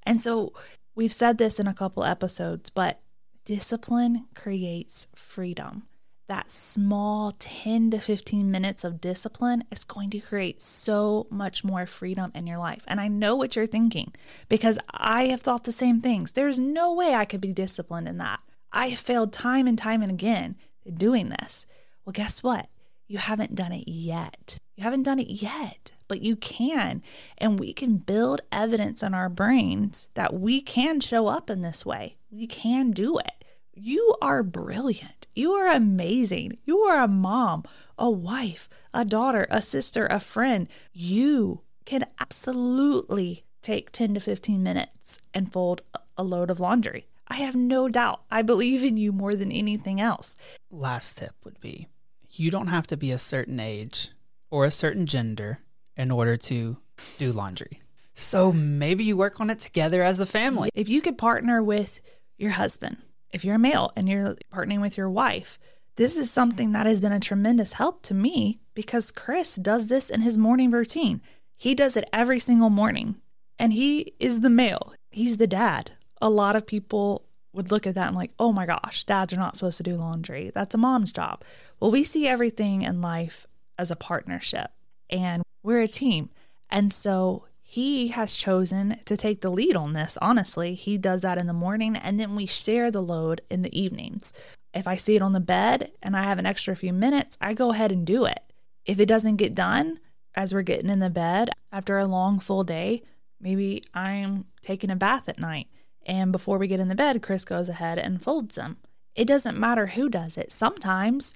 And 0.05 0.23
so 0.23 0.53
we've 0.95 1.13
said 1.13 1.39
this 1.39 1.59
in 1.59 1.67
a 1.67 1.75
couple 1.75 2.05
episodes, 2.05 2.71
but 2.71 3.01
discipline 3.45 4.27
creates 4.35 5.09
freedom. 5.15 5.85
That 6.27 6.51
small 6.51 7.33
10 7.39 7.91
to 7.91 7.99
15 7.99 8.51
minutes 8.51 8.83
of 8.83 9.01
discipline 9.01 9.65
is 9.71 9.85
going 9.85 10.09
to 10.11 10.21
create 10.21 10.61
so 10.61 11.27
much 11.31 11.65
more 11.65 11.87
freedom 11.87 12.33
in 12.35 12.47
your 12.47 12.57
life. 12.57 12.83
And 12.87 12.99
I 12.99 13.09
know 13.09 13.37
what 13.37 13.57
you're 13.57 13.67
thinking 13.67 14.15
because 14.49 14.79
I 14.91 15.27
have 15.27 15.43
thought 15.43 15.65
the 15.65 15.73
same 15.73 16.01
things. 16.01 16.33
There's 16.33 16.59
no 16.59 16.95
way 16.95 17.15
I 17.15 17.27
could 17.27 17.43
be 17.43 17.53
disciplined 17.53 18.09
in 18.09 18.17
that. 18.19 18.41
I 18.75 18.89
have 18.89 18.99
failed 18.99 19.33
time 19.33 19.69
and 19.69 19.79
time 19.79 20.03
and 20.03 20.11
again 20.11 20.57
in 20.85 20.97
doing 20.97 21.29
this. 21.29 21.65
Well, 22.05 22.13
guess 22.13 22.43
what? 22.43 22.69
You 23.07 23.19
haven't 23.19 23.55
done 23.55 23.71
it 23.71 23.87
yet. 23.87 24.59
You 24.75 24.83
haven't 24.83 25.05
done 25.05 25.21
it 25.21 25.29
yet, 25.29 25.93
but 26.09 26.23
you 26.23 26.35
can. 26.35 27.01
And 27.39 27.61
we 27.61 27.73
can 27.73 27.99
build 27.99 28.41
evidence 28.51 29.01
in 29.01 29.15
our 29.15 29.29
brains 29.29 30.09
that 30.15 30.35
we 30.35 30.61
can 30.61 30.99
show 30.99 31.29
up 31.29 31.49
in 31.49 31.63
this 31.63 31.87
way. 31.87 32.17
We 32.31 32.49
can 32.49 32.91
do 32.91 33.17
it. 33.19 33.45
You 33.75 34.17
are 34.21 34.43
brilliant. 34.43 35.29
You 35.37 35.53
are 35.53 35.69
amazing. 35.69 36.59
You 36.65 36.81
are 36.81 37.01
a 37.01 37.09
mom, 37.09 37.63
a 37.97 38.11
wife, 38.11 38.69
a 38.93 39.05
daughter, 39.05 39.47
a 39.51 39.63
sister, 39.63 40.07
a 40.07 40.19
friend. 40.19 40.69
You 40.93 41.61
can 41.85 42.07
absolutely 42.19 43.45
take 43.63 43.93
10 43.93 44.15
to 44.15 44.21
15 44.21 44.63
minutes 44.63 45.21
and 45.33 45.53
fold 45.53 45.83
a 46.17 46.25
load 46.25 46.51
of 46.51 46.59
laundry. 46.59 47.07
I 47.35 47.39
have 47.39 47.57
no 47.57 47.89
doubt. 47.89 48.21
I 48.31 48.43
believe 48.43 48.85
in 48.85 48.97
you 48.97 49.11
more 49.11 49.35
than 49.35 49.51
anything 49.51 50.01
else. 50.01 50.37
Last 50.71 51.19
tip 51.19 51.33
would 51.45 51.59
be 51.59 51.89
you 52.31 52.49
don't 52.49 52.69
have 52.69 52.87
to 52.87 52.97
be 52.97 53.11
a 53.11 53.19
certain 53.19 53.59
age 53.59 54.11
or 54.53 54.65
a 54.65 54.71
certain 54.71 55.05
gender 55.05 55.59
in 55.97 56.13
order 56.13 56.37
to 56.37 56.77
do 57.19 57.33
laundry. 57.33 57.81
So 58.13 58.53
maybe 58.53 59.03
you 59.03 59.17
work 59.17 59.41
on 59.41 59.51
it 59.51 59.59
together 59.59 60.01
as 60.01 60.21
a 60.21 60.27
family. 60.27 60.71
If 60.75 60.89
you 60.89 61.01
could 61.01 61.19
partner 61.19 61.61
with 61.61 62.01
your 62.39 62.53
husband, 62.53 62.99
if 63.33 63.45
you're 63.45 63.57
a 63.57 63.59
male 63.59 63.91
and 63.97 64.09
you're 64.09 64.37
partnering 64.53 64.81
with 64.81 64.97
your 64.97 65.11
wife, 65.11 65.59
this 65.97 66.17
is 66.17 66.31
something 66.31 66.71
that 66.71 66.87
has 66.87 67.01
been 67.01 67.11
a 67.11 67.19
tremendous 67.19 67.73
help 67.73 68.03
to 68.03 68.15
me 68.15 68.61
because 68.75 69.11
Chris 69.11 69.57
does 69.57 69.89
this 69.89 70.09
in 70.09 70.21
his 70.21 70.39
morning 70.39 70.71
routine. 70.71 71.21
He 71.57 71.75
does 71.75 71.97
it 71.97 72.09
every 72.13 72.39
single 72.39 72.71
morning, 72.71 73.17
and 73.59 73.73
he 73.73 74.15
is 74.21 74.41
the 74.41 74.51
male, 74.51 74.95
he's 75.11 75.39
the 75.39 75.49
dad 75.49 75.91
a 76.21 76.31
lot 76.31 76.57
of 76.57 76.67
people 76.67 77.25
would 77.55 77.71
look 77.71 77.87
at 77.87 77.95
that 77.95 78.09
and 78.09 78.17
like, 78.17 78.33
oh 78.39 78.53
my 78.53 78.67
gosh, 78.67 79.05
dads 79.05 79.33
are 79.33 79.39
not 79.39 79.57
supposed 79.57 79.77
to 79.79 79.83
do 79.83 79.97
laundry. 79.97 80.51
That's 80.55 80.75
a 80.75 80.79
mom's 80.79 81.13
job. 81.13 81.43
Well, 81.81 81.91
we 81.91 82.05
see 82.05 82.27
everything 82.27 82.83
in 82.83 83.01
life 83.01 83.47
as 83.79 83.91
a 83.91 83.97
partnership 83.97 84.71
and 85.09 85.43
we're 85.63 85.83
a 85.83 85.89
team. 85.89 86.31
And 86.71 86.93
so 86.93 87.47
he 87.63 88.09
has 88.09 88.37
chosen 88.37 88.99
to 89.05 89.17
take 89.17 89.41
the 89.41 89.51
lead 89.51 89.77
on 89.77 89.93
this. 89.93 90.19
Honestly, 90.21 90.75
he 90.75 90.99
does 90.99 91.21
that 91.23 91.39
in 91.39 91.47
the 91.47 91.53
morning 91.53 91.97
and 91.97 92.19
then 92.19 92.35
we 92.35 92.47
share 92.47 92.91
the 92.91 93.03
load 93.03 93.41
in 93.51 93.63
the 93.63 93.79
evenings. 93.79 94.33
If 94.73 94.89
I 94.89 94.97
see 94.97 95.15
it 95.15 95.23
on 95.23 95.33
the 95.33 95.41
bed 95.41 95.93
and 96.03 96.17
I 96.17 96.25
have 96.25 96.39
an 96.39 96.47
extra 96.47 96.75
few 96.75 96.93
minutes, 96.93 97.39
I 97.41 97.55
go 97.55 97.71
ahead 97.71 97.93
and 97.93 98.05
do 98.05 98.25
it. 98.25 98.41
If 98.85 98.99
it 98.99 99.07
doesn't 99.07 99.37
get 99.37 99.55
done 99.55 100.01
as 100.35 100.53
we're 100.53 100.63
getting 100.63 100.91
in 100.91 100.99
the 100.99 101.11
bed 101.11 101.51
after 101.71 101.99
a 101.99 102.07
long 102.07 102.41
full 102.41 102.65
day, 102.65 103.03
maybe 103.41 103.85
I'm 103.95 104.47
taking 104.61 104.91
a 104.91 104.97
bath 104.97 105.29
at 105.29 105.39
night 105.39 105.69
and 106.07 106.33
before 106.33 106.59
we 106.59 106.69
get 106.69 106.81
in 106.81 106.89
the 106.89 106.95
bed, 106.95 107.23
Chris 107.23 107.45
goes 107.45 107.69
ahead 107.69 107.99
and 107.99 108.23
folds 108.23 108.55
them. 108.55 108.79
It 109.15 109.27
doesn't 109.27 109.59
matter 109.59 109.87
who 109.87 110.09
does 110.09 110.37
it. 110.37 110.53
Sometimes 110.53 111.35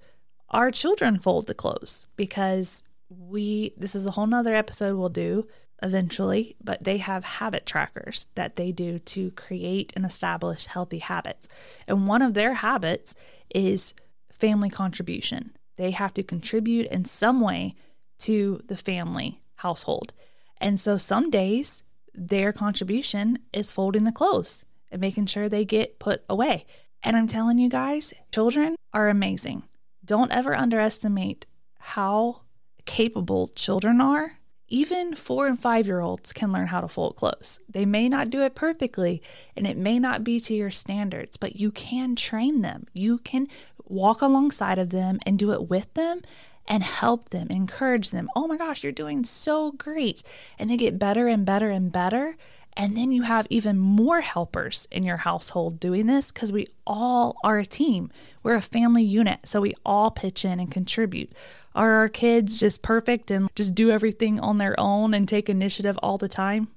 our 0.50 0.70
children 0.70 1.18
fold 1.18 1.46
the 1.46 1.54
clothes 1.54 2.06
because 2.16 2.82
we, 3.08 3.74
this 3.76 3.94
is 3.94 4.06
a 4.06 4.12
whole 4.12 4.26
nother 4.26 4.54
episode 4.54 4.96
we'll 4.96 5.08
do 5.08 5.46
eventually, 5.82 6.56
but 6.62 6.82
they 6.82 6.96
have 6.98 7.24
habit 7.24 7.64
trackers 7.64 8.26
that 8.34 8.56
they 8.56 8.72
do 8.72 8.98
to 8.98 9.30
create 9.32 9.92
and 9.94 10.04
establish 10.04 10.66
healthy 10.66 10.98
habits. 10.98 11.48
And 11.86 12.08
one 12.08 12.22
of 12.22 12.34
their 12.34 12.54
habits 12.54 13.14
is 13.54 13.94
family 14.32 14.70
contribution. 14.70 15.52
They 15.76 15.92
have 15.92 16.12
to 16.14 16.22
contribute 16.22 16.86
in 16.86 17.04
some 17.04 17.40
way 17.40 17.76
to 18.20 18.60
the 18.66 18.76
family 18.76 19.40
household. 19.56 20.12
And 20.60 20.80
so 20.80 20.96
some 20.96 21.30
days 21.30 21.84
their 22.18 22.52
contribution 22.52 23.38
is 23.52 23.72
folding 23.72 24.04
the 24.04 24.12
clothes 24.12 24.64
and 24.90 25.00
making 25.00 25.26
sure 25.26 25.48
they 25.48 25.64
get 25.64 25.98
put 25.98 26.24
away. 26.28 26.66
And 27.02 27.16
I'm 27.16 27.26
telling 27.26 27.58
you 27.58 27.68
guys, 27.68 28.12
children 28.32 28.76
are 28.92 29.08
amazing. 29.08 29.62
Don't 30.04 30.32
ever 30.32 30.56
underestimate 30.56 31.46
how 31.78 32.42
capable 32.86 33.48
children 33.48 34.00
are. 34.00 34.38
Even 34.70 35.14
four 35.14 35.46
and 35.46 35.58
five 35.58 35.86
year 35.86 36.00
olds 36.00 36.32
can 36.32 36.52
learn 36.52 36.66
how 36.66 36.80
to 36.80 36.88
fold 36.88 37.16
clothes. 37.16 37.58
They 37.68 37.86
may 37.86 38.08
not 38.08 38.28
do 38.28 38.42
it 38.42 38.54
perfectly 38.54 39.22
and 39.56 39.66
it 39.66 39.76
may 39.76 39.98
not 39.98 40.24
be 40.24 40.40
to 40.40 40.54
your 40.54 40.70
standards, 40.70 41.36
but 41.36 41.56
you 41.56 41.70
can 41.70 42.16
train 42.16 42.62
them. 42.62 42.86
You 42.92 43.18
can 43.18 43.48
walk 43.84 44.20
alongside 44.20 44.78
of 44.78 44.90
them 44.90 45.18
and 45.24 45.38
do 45.38 45.52
it 45.52 45.70
with 45.70 45.92
them 45.94 46.20
and 46.68 46.82
help 46.82 47.30
them, 47.30 47.48
encourage 47.50 48.10
them. 48.10 48.28
Oh 48.36 48.46
my 48.46 48.58
gosh, 48.58 48.84
you're 48.84 48.92
doing 48.92 49.24
so 49.24 49.72
great. 49.72 50.22
And 50.58 50.70
they 50.70 50.76
get 50.76 50.98
better 50.98 51.26
and 51.26 51.44
better 51.44 51.70
and 51.70 51.90
better. 51.90 52.36
And 52.76 52.96
then 52.96 53.10
you 53.10 53.22
have 53.22 53.48
even 53.50 53.76
more 53.76 54.20
helpers 54.20 54.86
in 54.92 55.02
your 55.02 55.16
household 55.16 55.80
doing 55.80 56.06
this 56.06 56.30
because 56.30 56.52
we 56.52 56.68
all 56.86 57.36
are 57.42 57.58
a 57.58 57.66
team. 57.66 58.12
We're 58.44 58.54
a 58.54 58.62
family 58.62 59.02
unit. 59.02 59.40
So 59.46 59.60
we 59.62 59.74
all 59.84 60.12
pitch 60.12 60.44
in 60.44 60.60
and 60.60 60.70
contribute. 60.70 61.32
Are 61.74 61.94
our 61.94 62.08
kids 62.08 62.60
just 62.60 62.82
perfect 62.82 63.32
and 63.32 63.48
just 63.56 63.74
do 63.74 63.90
everything 63.90 64.38
on 64.38 64.58
their 64.58 64.78
own 64.78 65.12
and 65.14 65.26
take 65.26 65.48
initiative 65.48 65.98
all 66.02 66.18
the 66.18 66.28
time? 66.28 66.68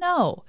No. 0.00 0.44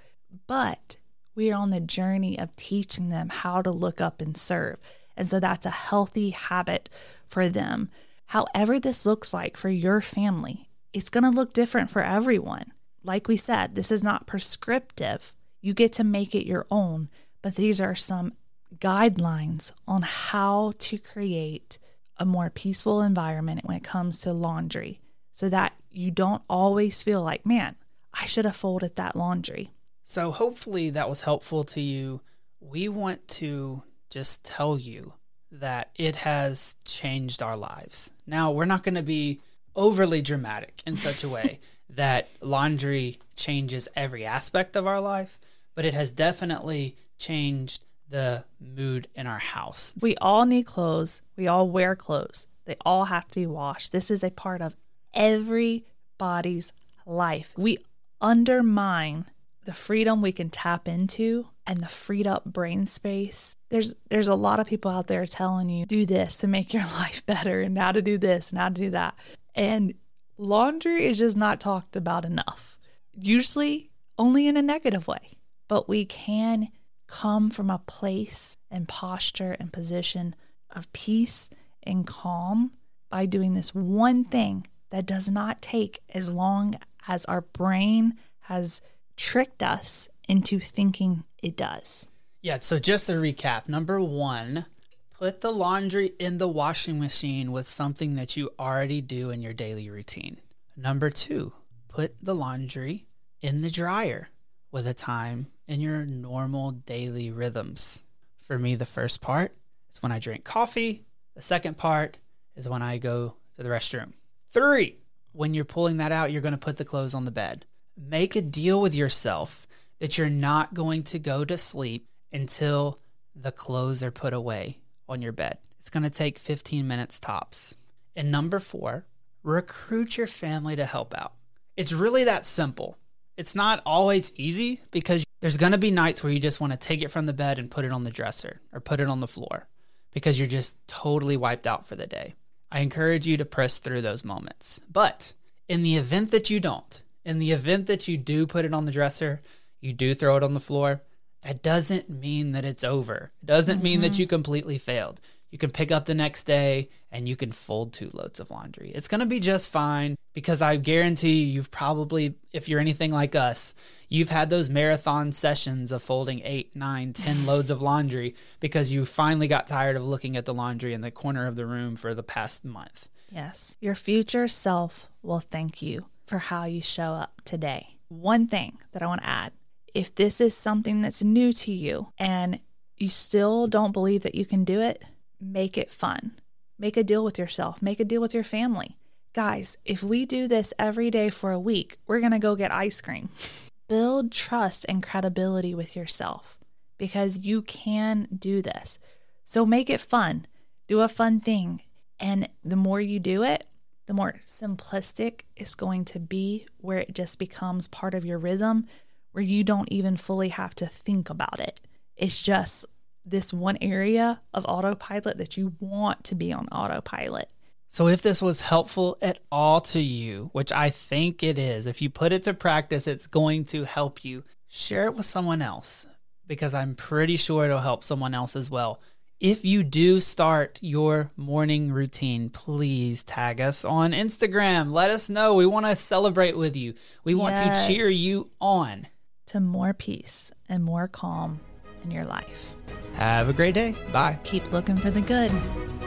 But 0.47 0.97
we 1.33 1.51
are 1.51 1.57
on 1.57 1.69
the 1.69 1.79
journey 1.79 2.37
of 2.37 2.55
teaching 2.57 3.07
them 3.07 3.29
how 3.29 3.61
to 3.61 3.71
look 3.71 4.01
up 4.01 4.19
and 4.21 4.35
serve. 4.35 4.79
And 5.15 5.29
so 5.29 5.39
that's 5.39 5.65
a 5.65 5.69
healthy 5.69 6.31
habit 6.31 6.89
for 7.27 7.47
them. 7.47 7.89
However, 8.29 8.79
this 8.79 9.07
looks 9.07 9.33
like 9.33 9.57
for 9.57 9.69
your 9.69 10.01
family, 10.01 10.69
it's 10.93 11.09
going 11.09 11.23
to 11.23 11.31
look 11.31 11.51
different 11.51 11.89
for 11.89 12.03
everyone. 12.03 12.73
Like 13.03 13.27
we 13.27 13.37
said, 13.37 13.73
this 13.73 13.89
is 13.89 14.03
not 14.03 14.27
prescriptive. 14.27 15.33
You 15.61 15.73
get 15.73 15.93
to 15.93 16.03
make 16.03 16.35
it 16.35 16.45
your 16.45 16.67
own, 16.69 17.09
but 17.41 17.55
these 17.55 17.81
are 17.81 17.95
some 17.95 18.33
guidelines 18.75 19.71
on 19.87 20.03
how 20.03 20.73
to 20.77 20.99
create 20.99 21.79
a 22.17 22.25
more 22.25 22.51
peaceful 22.51 23.01
environment 23.01 23.61
when 23.63 23.77
it 23.77 23.83
comes 23.83 24.19
to 24.19 24.31
laundry 24.31 25.01
so 25.31 25.49
that 25.49 25.73
you 25.89 26.11
don't 26.11 26.43
always 26.47 27.01
feel 27.01 27.23
like, 27.23 27.47
man, 27.47 27.77
I 28.13 28.27
should 28.27 28.45
have 28.45 28.55
folded 28.55 28.95
that 28.97 29.15
laundry. 29.15 29.71
So, 30.03 30.29
hopefully, 30.29 30.91
that 30.91 31.09
was 31.09 31.21
helpful 31.21 31.63
to 31.63 31.81
you. 31.81 32.21
We 32.59 32.89
want 32.89 33.27
to 33.39 33.81
just 34.11 34.43
tell 34.43 34.77
you 34.77 35.13
that 35.51 35.89
it 35.95 36.17
has 36.17 36.75
changed 36.85 37.41
our 37.41 37.57
lives. 37.57 38.11
Now, 38.27 38.51
we're 38.51 38.65
not 38.65 38.83
going 38.83 38.95
to 38.95 39.03
be 39.03 39.39
overly 39.75 40.21
dramatic 40.21 40.83
in 40.85 40.95
such 40.95 41.23
a 41.23 41.29
way 41.29 41.59
that 41.89 42.29
laundry 42.41 43.19
changes 43.35 43.87
every 43.95 44.25
aspect 44.25 44.75
of 44.75 44.85
our 44.85 45.01
life, 45.01 45.39
but 45.75 45.85
it 45.85 45.93
has 45.93 46.11
definitely 46.11 46.95
changed 47.17 47.83
the 48.09 48.43
mood 48.59 49.07
in 49.15 49.27
our 49.27 49.37
house. 49.39 49.93
We 49.99 50.15
all 50.17 50.45
need 50.45 50.65
clothes. 50.65 51.21
We 51.37 51.47
all 51.47 51.69
wear 51.69 51.95
clothes. 51.95 52.47
They 52.65 52.75
all 52.85 53.05
have 53.05 53.27
to 53.29 53.35
be 53.35 53.47
washed. 53.47 53.91
This 53.91 54.11
is 54.11 54.23
a 54.23 54.31
part 54.31 54.61
of 54.61 54.75
everybody's 55.13 56.71
life. 57.05 57.53
We 57.57 57.79
undermine 58.21 59.25
the 59.65 59.73
freedom 59.73 60.21
we 60.21 60.31
can 60.31 60.49
tap 60.49 60.87
into 60.87 61.47
and 61.67 61.81
the 61.81 61.87
freed 61.87 62.25
up 62.25 62.45
brain 62.45 62.87
space. 62.87 63.55
There's 63.69 63.93
there's 64.09 64.27
a 64.27 64.35
lot 64.35 64.59
of 64.59 64.67
people 64.67 64.91
out 64.91 65.07
there 65.07 65.25
telling 65.25 65.69
you 65.69 65.85
do 65.85 66.05
this 66.05 66.37
to 66.37 66.47
make 66.47 66.73
your 66.73 66.83
life 66.95 67.25
better 67.25 67.61
and 67.61 67.77
how 67.77 67.91
to 67.91 68.01
do 68.01 68.17
this 68.17 68.49
and 68.49 68.59
how 68.59 68.69
to 68.69 68.73
do 68.73 68.89
that. 68.91 69.15
And 69.55 69.93
laundry 70.37 71.05
is 71.05 71.19
just 71.19 71.37
not 71.37 71.59
talked 71.59 71.95
about 71.95 72.25
enough. 72.25 72.77
Usually 73.13 73.89
only 74.17 74.47
in 74.47 74.57
a 74.57 74.61
negative 74.61 75.07
way. 75.07 75.37
But 75.67 75.87
we 75.87 76.05
can 76.05 76.69
come 77.07 77.49
from 77.49 77.69
a 77.69 77.79
place 77.79 78.57
and 78.69 78.87
posture 78.87 79.55
and 79.59 79.73
position 79.73 80.35
of 80.69 80.91
peace 80.93 81.49
and 81.83 82.05
calm 82.05 82.71
by 83.09 83.25
doing 83.25 83.55
this 83.55 83.73
one 83.73 84.23
thing 84.23 84.67
that 84.91 85.05
does 85.05 85.27
not 85.27 85.61
take 85.61 85.99
as 86.09 86.29
long 86.29 86.79
as 87.07 87.25
our 87.25 87.41
brain 87.41 88.15
has 88.41 88.81
tricked 89.19 89.61
us 89.61 90.07
into 90.29 90.59
thinking 90.59 91.25
it 91.43 91.57
does. 91.57 92.07
Yeah, 92.41 92.59
so 92.61 92.79
just 92.79 93.07
to 93.07 93.13
recap 93.13 93.67
number 93.67 93.99
one, 93.99 94.65
put 95.13 95.41
the 95.41 95.51
laundry 95.51 96.13
in 96.19 96.37
the 96.37 96.47
washing 96.47 97.01
machine 97.01 97.51
with 97.51 97.67
something 97.67 98.15
that 98.15 98.37
you 98.37 98.49
already 98.57 99.01
do 99.01 99.29
in 99.29 99.41
your 99.41 99.51
daily 99.51 99.89
routine. 99.89 100.37
Number 100.77 101.09
two, 101.09 101.51
put 101.89 102.15
the 102.21 102.33
laundry 102.33 103.07
in 103.41 103.61
the 103.61 103.69
dryer 103.69 104.29
with 104.71 104.87
a 104.87 104.93
time 104.93 105.47
in 105.67 105.81
your 105.81 106.05
normal 106.05 106.71
daily 106.71 107.29
rhythms. 107.29 107.99
For 108.45 108.57
me, 108.57 108.75
the 108.75 108.85
first 108.85 109.19
part 109.19 109.51
is 109.91 110.01
when 110.01 110.13
I 110.13 110.19
drink 110.19 110.45
coffee, 110.45 111.03
the 111.35 111.41
second 111.41 111.75
part 111.75 112.17
is 112.55 112.69
when 112.69 112.81
I 112.81 112.97
go 112.97 113.33
to 113.55 113.63
the 113.63 113.69
restroom. 113.69 114.13
Three, 114.51 114.95
when 115.33 115.53
you're 115.53 115.65
pulling 115.65 115.97
that 115.97 116.13
out, 116.13 116.31
you're 116.31 116.41
going 116.41 116.53
to 116.53 116.57
put 116.57 116.77
the 116.77 116.85
clothes 116.85 117.13
on 117.13 117.25
the 117.25 117.31
bed. 117.31 117.65
Make 118.01 118.37
a 118.37 118.41
deal 118.41 118.79
with 118.79 118.95
yourself 118.95 119.67
that 119.99 120.17
you're 120.17 120.29
not 120.29 120.73
going 120.73 121.03
to 121.03 121.19
go 121.19 121.43
to 121.43 121.57
sleep 121.57 122.07
until 122.31 122.97
the 123.35 123.51
clothes 123.51 124.01
are 124.01 124.11
put 124.11 124.33
away 124.33 124.77
on 125.09 125.21
your 125.21 125.33
bed. 125.33 125.57
It's 125.79 125.89
going 125.89 126.03
to 126.03 126.09
take 126.09 126.39
15 126.39 126.87
minutes 126.87 127.19
tops. 127.19 127.75
And 128.15 128.31
number 128.31 128.59
four, 128.59 129.05
recruit 129.43 130.17
your 130.17 130.27
family 130.27 130.77
to 130.77 130.85
help 130.85 131.13
out. 131.13 131.33
It's 131.75 131.91
really 131.91 132.23
that 132.23 132.45
simple. 132.45 132.97
It's 133.35 133.53
not 133.53 133.81
always 133.85 134.31
easy 134.35 134.79
because 134.91 135.25
there's 135.41 135.57
going 135.57 135.73
to 135.73 135.77
be 135.77 135.91
nights 135.91 136.23
where 136.23 136.31
you 136.31 136.39
just 136.39 136.61
want 136.61 136.71
to 136.71 136.79
take 136.79 137.01
it 137.01 137.11
from 137.11 137.25
the 137.25 137.33
bed 137.33 137.59
and 137.59 137.69
put 137.69 137.83
it 137.83 137.91
on 137.91 138.05
the 138.05 138.11
dresser 138.11 138.61
or 138.71 138.79
put 138.79 139.01
it 139.01 139.07
on 139.09 139.19
the 139.19 139.27
floor 139.27 139.67
because 140.13 140.39
you're 140.39 140.47
just 140.47 140.77
totally 140.87 141.35
wiped 141.35 141.67
out 141.67 141.85
for 141.85 141.97
the 141.97 142.07
day. 142.07 142.35
I 142.71 142.79
encourage 142.79 143.27
you 143.27 143.35
to 143.37 143.45
press 143.45 143.79
through 143.79 144.01
those 144.01 144.23
moments. 144.23 144.79
But 144.89 145.33
in 145.67 145.83
the 145.83 145.97
event 145.97 146.31
that 146.31 146.49
you 146.49 146.61
don't, 146.61 147.01
in 147.29 147.37
the 147.37 147.51
event 147.51 147.85
that 147.85 148.07
you 148.07 148.17
do 148.17 148.47
put 148.47 148.65
it 148.65 148.73
on 148.73 148.85
the 148.85 148.91
dresser, 148.91 149.39
you 149.79 149.93
do 149.93 150.15
throw 150.15 150.35
it 150.35 150.43
on 150.43 150.55
the 150.55 150.59
floor, 150.59 151.03
that 151.43 151.61
doesn't 151.61 152.09
mean 152.09 152.53
that 152.53 152.65
it's 152.65 152.83
over. 152.83 153.31
It 153.43 153.45
doesn't 153.45 153.77
mm-hmm. 153.77 153.83
mean 153.83 154.01
that 154.01 154.13
mm-hmm. 154.13 154.21
you 154.21 154.27
completely 154.27 154.77
failed. 154.79 155.21
You 155.51 155.59
can 155.59 155.69
pick 155.69 155.91
up 155.91 156.05
the 156.05 156.15
next 156.15 156.45
day 156.45 156.89
and 157.11 157.29
you 157.29 157.35
can 157.35 157.51
fold 157.51 157.93
two 157.93 158.09
loads 158.13 158.39
of 158.39 158.49
laundry. 158.49 158.91
It's 158.93 159.07
going 159.07 159.19
to 159.19 159.27
be 159.27 159.39
just 159.39 159.69
fine 159.69 160.15
because 160.33 160.61
I 160.61 160.77
guarantee 160.77 161.43
you, 161.43 161.53
you've 161.53 161.71
probably, 161.71 162.33
if 162.51 162.67
you're 162.67 162.79
anything 162.79 163.11
like 163.11 163.35
us, 163.35 163.75
you've 164.09 164.29
had 164.29 164.49
those 164.49 164.69
marathon 164.69 165.31
sessions 165.31 165.91
of 165.91 166.01
folding 166.01 166.41
eight, 166.43 166.75
nine, 166.75 167.13
ten 167.13 167.45
loads 167.47 167.69
of 167.69 167.81
laundry 167.81 168.33
because 168.59 168.91
you 168.91 169.05
finally 169.05 169.47
got 169.47 169.67
tired 169.67 169.95
of 169.95 170.03
looking 170.03 170.35
at 170.35 170.45
the 170.45 170.53
laundry 170.53 170.93
in 170.93 171.01
the 171.01 171.11
corner 171.11 171.45
of 171.45 171.55
the 171.55 171.67
room 171.67 171.95
for 171.95 172.15
the 172.15 172.23
past 172.23 172.65
month. 172.65 173.07
Yes. 173.31 173.77
Your 173.79 173.95
future 173.95 174.47
self 174.47 175.09
will 175.21 175.39
thank 175.39 175.83
you 175.83 176.05
for 176.29 176.37
how 176.37 176.65
you 176.65 176.81
show 176.81 177.13
up 177.13 177.41
today. 177.43 177.97
One 178.07 178.47
thing 178.47 178.77
that 178.91 179.01
I 179.01 179.07
want 179.07 179.21
to 179.21 179.27
add 179.27 179.51
if 179.95 180.13
this 180.13 180.39
is 180.39 180.55
something 180.55 181.01
that's 181.01 181.23
new 181.23 181.51
to 181.51 181.71
you 181.71 182.09
and 182.17 182.59
you 182.95 183.09
still 183.09 183.67
don't 183.67 183.91
believe 183.91 184.21
that 184.21 184.35
you 184.35 184.45
can 184.45 184.63
do 184.63 184.79
it, 184.79 185.03
make 185.41 185.77
it 185.77 185.89
fun. 185.89 186.33
Make 186.77 186.95
a 186.95 187.03
deal 187.03 187.23
with 187.23 187.39
yourself, 187.39 187.81
make 187.81 187.99
a 187.99 188.05
deal 188.05 188.21
with 188.21 188.35
your 188.35 188.43
family. 188.43 188.97
Guys, 189.33 189.77
if 189.85 190.03
we 190.03 190.25
do 190.25 190.47
this 190.47 190.73
every 190.77 191.09
day 191.09 191.29
for 191.29 191.51
a 191.51 191.59
week, 191.59 191.97
we're 192.07 192.19
going 192.19 192.31
to 192.31 192.39
go 192.39 192.55
get 192.55 192.71
ice 192.71 193.01
cream. 193.01 193.29
Build 193.87 194.31
trust 194.31 194.85
and 194.87 195.01
credibility 195.01 195.73
with 195.73 195.95
yourself 195.95 196.59
because 196.99 197.39
you 197.39 197.63
can 197.63 198.27
do 198.37 198.61
this. 198.61 198.99
So 199.45 199.65
make 199.65 199.89
it 199.89 199.99
fun. 199.99 200.45
Do 200.87 200.99
a 200.99 201.09
fun 201.09 201.39
thing. 201.39 201.81
And 202.19 202.47
the 202.63 202.75
more 202.75 203.01
you 203.01 203.19
do 203.19 203.41
it, 203.41 203.65
the 204.09 204.15
more 204.15 204.33
simplistic 204.47 205.41
it's 205.55 205.75
going 205.75 206.03
to 206.03 206.19
be, 206.19 206.65
where 206.79 206.97
it 206.97 207.13
just 207.13 207.37
becomes 207.37 207.87
part 207.87 208.15
of 208.15 208.25
your 208.25 208.39
rhythm, 208.39 208.87
where 209.33 209.43
you 209.43 209.63
don't 209.63 209.87
even 209.91 210.17
fully 210.17 210.49
have 210.49 210.73
to 210.73 210.87
think 210.87 211.29
about 211.29 211.59
it. 211.59 211.79
It's 212.17 212.41
just 212.41 212.85
this 213.23 213.53
one 213.53 213.77
area 213.81 214.41
of 214.51 214.65
autopilot 214.65 215.37
that 215.37 215.57
you 215.57 215.73
want 215.79 216.23
to 216.23 216.33
be 216.33 216.51
on 216.51 216.67
autopilot. 216.69 217.51
So, 217.87 218.07
if 218.07 218.23
this 218.23 218.41
was 218.41 218.61
helpful 218.61 219.15
at 219.21 219.37
all 219.51 219.79
to 219.81 219.99
you, 219.99 220.49
which 220.53 220.71
I 220.71 220.89
think 220.89 221.43
it 221.43 221.59
is, 221.59 221.85
if 221.85 222.01
you 222.01 222.09
put 222.09 222.33
it 222.33 222.43
to 222.45 222.55
practice, 222.55 223.05
it's 223.05 223.27
going 223.27 223.65
to 223.65 223.83
help 223.83 224.25
you. 224.25 224.43
Share 224.67 225.05
it 225.05 225.15
with 225.15 225.27
someone 225.27 225.61
else 225.61 226.07
because 226.47 226.73
I'm 226.73 226.95
pretty 226.95 227.37
sure 227.37 227.65
it'll 227.65 227.77
help 227.77 228.03
someone 228.03 228.33
else 228.33 228.55
as 228.55 228.71
well. 228.71 229.01
If 229.39 229.63
you 229.63 229.83
do 229.83 230.19
start 230.19 230.79
your 230.81 231.31
morning 231.37 231.93
routine, 231.93 232.49
please 232.49 233.23
tag 233.23 233.61
us 233.61 233.85
on 233.85 234.11
Instagram. 234.11 234.91
Let 234.91 235.11
us 235.11 235.29
know. 235.29 235.53
We 235.53 235.65
want 235.65 235.85
to 235.85 235.95
celebrate 235.95 236.57
with 236.57 236.75
you. 236.75 236.93
We 237.23 237.35
want 237.35 237.55
yes. 237.55 237.87
to 237.87 237.87
cheer 237.87 238.09
you 238.09 238.49
on 238.59 239.07
to 239.47 239.61
more 239.61 239.93
peace 239.93 240.51
and 240.67 240.83
more 240.83 241.07
calm 241.07 241.61
in 242.03 242.11
your 242.11 242.25
life. 242.25 242.75
Have 243.13 243.47
a 243.47 243.53
great 243.53 243.75
day. 243.75 243.95
Bye. 244.11 244.37
Keep 244.43 244.73
looking 244.73 244.97
for 244.97 245.09
the 245.09 245.21
good, 245.21 245.53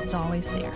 it's 0.02 0.12
always 0.12 0.50
there. 0.50 0.74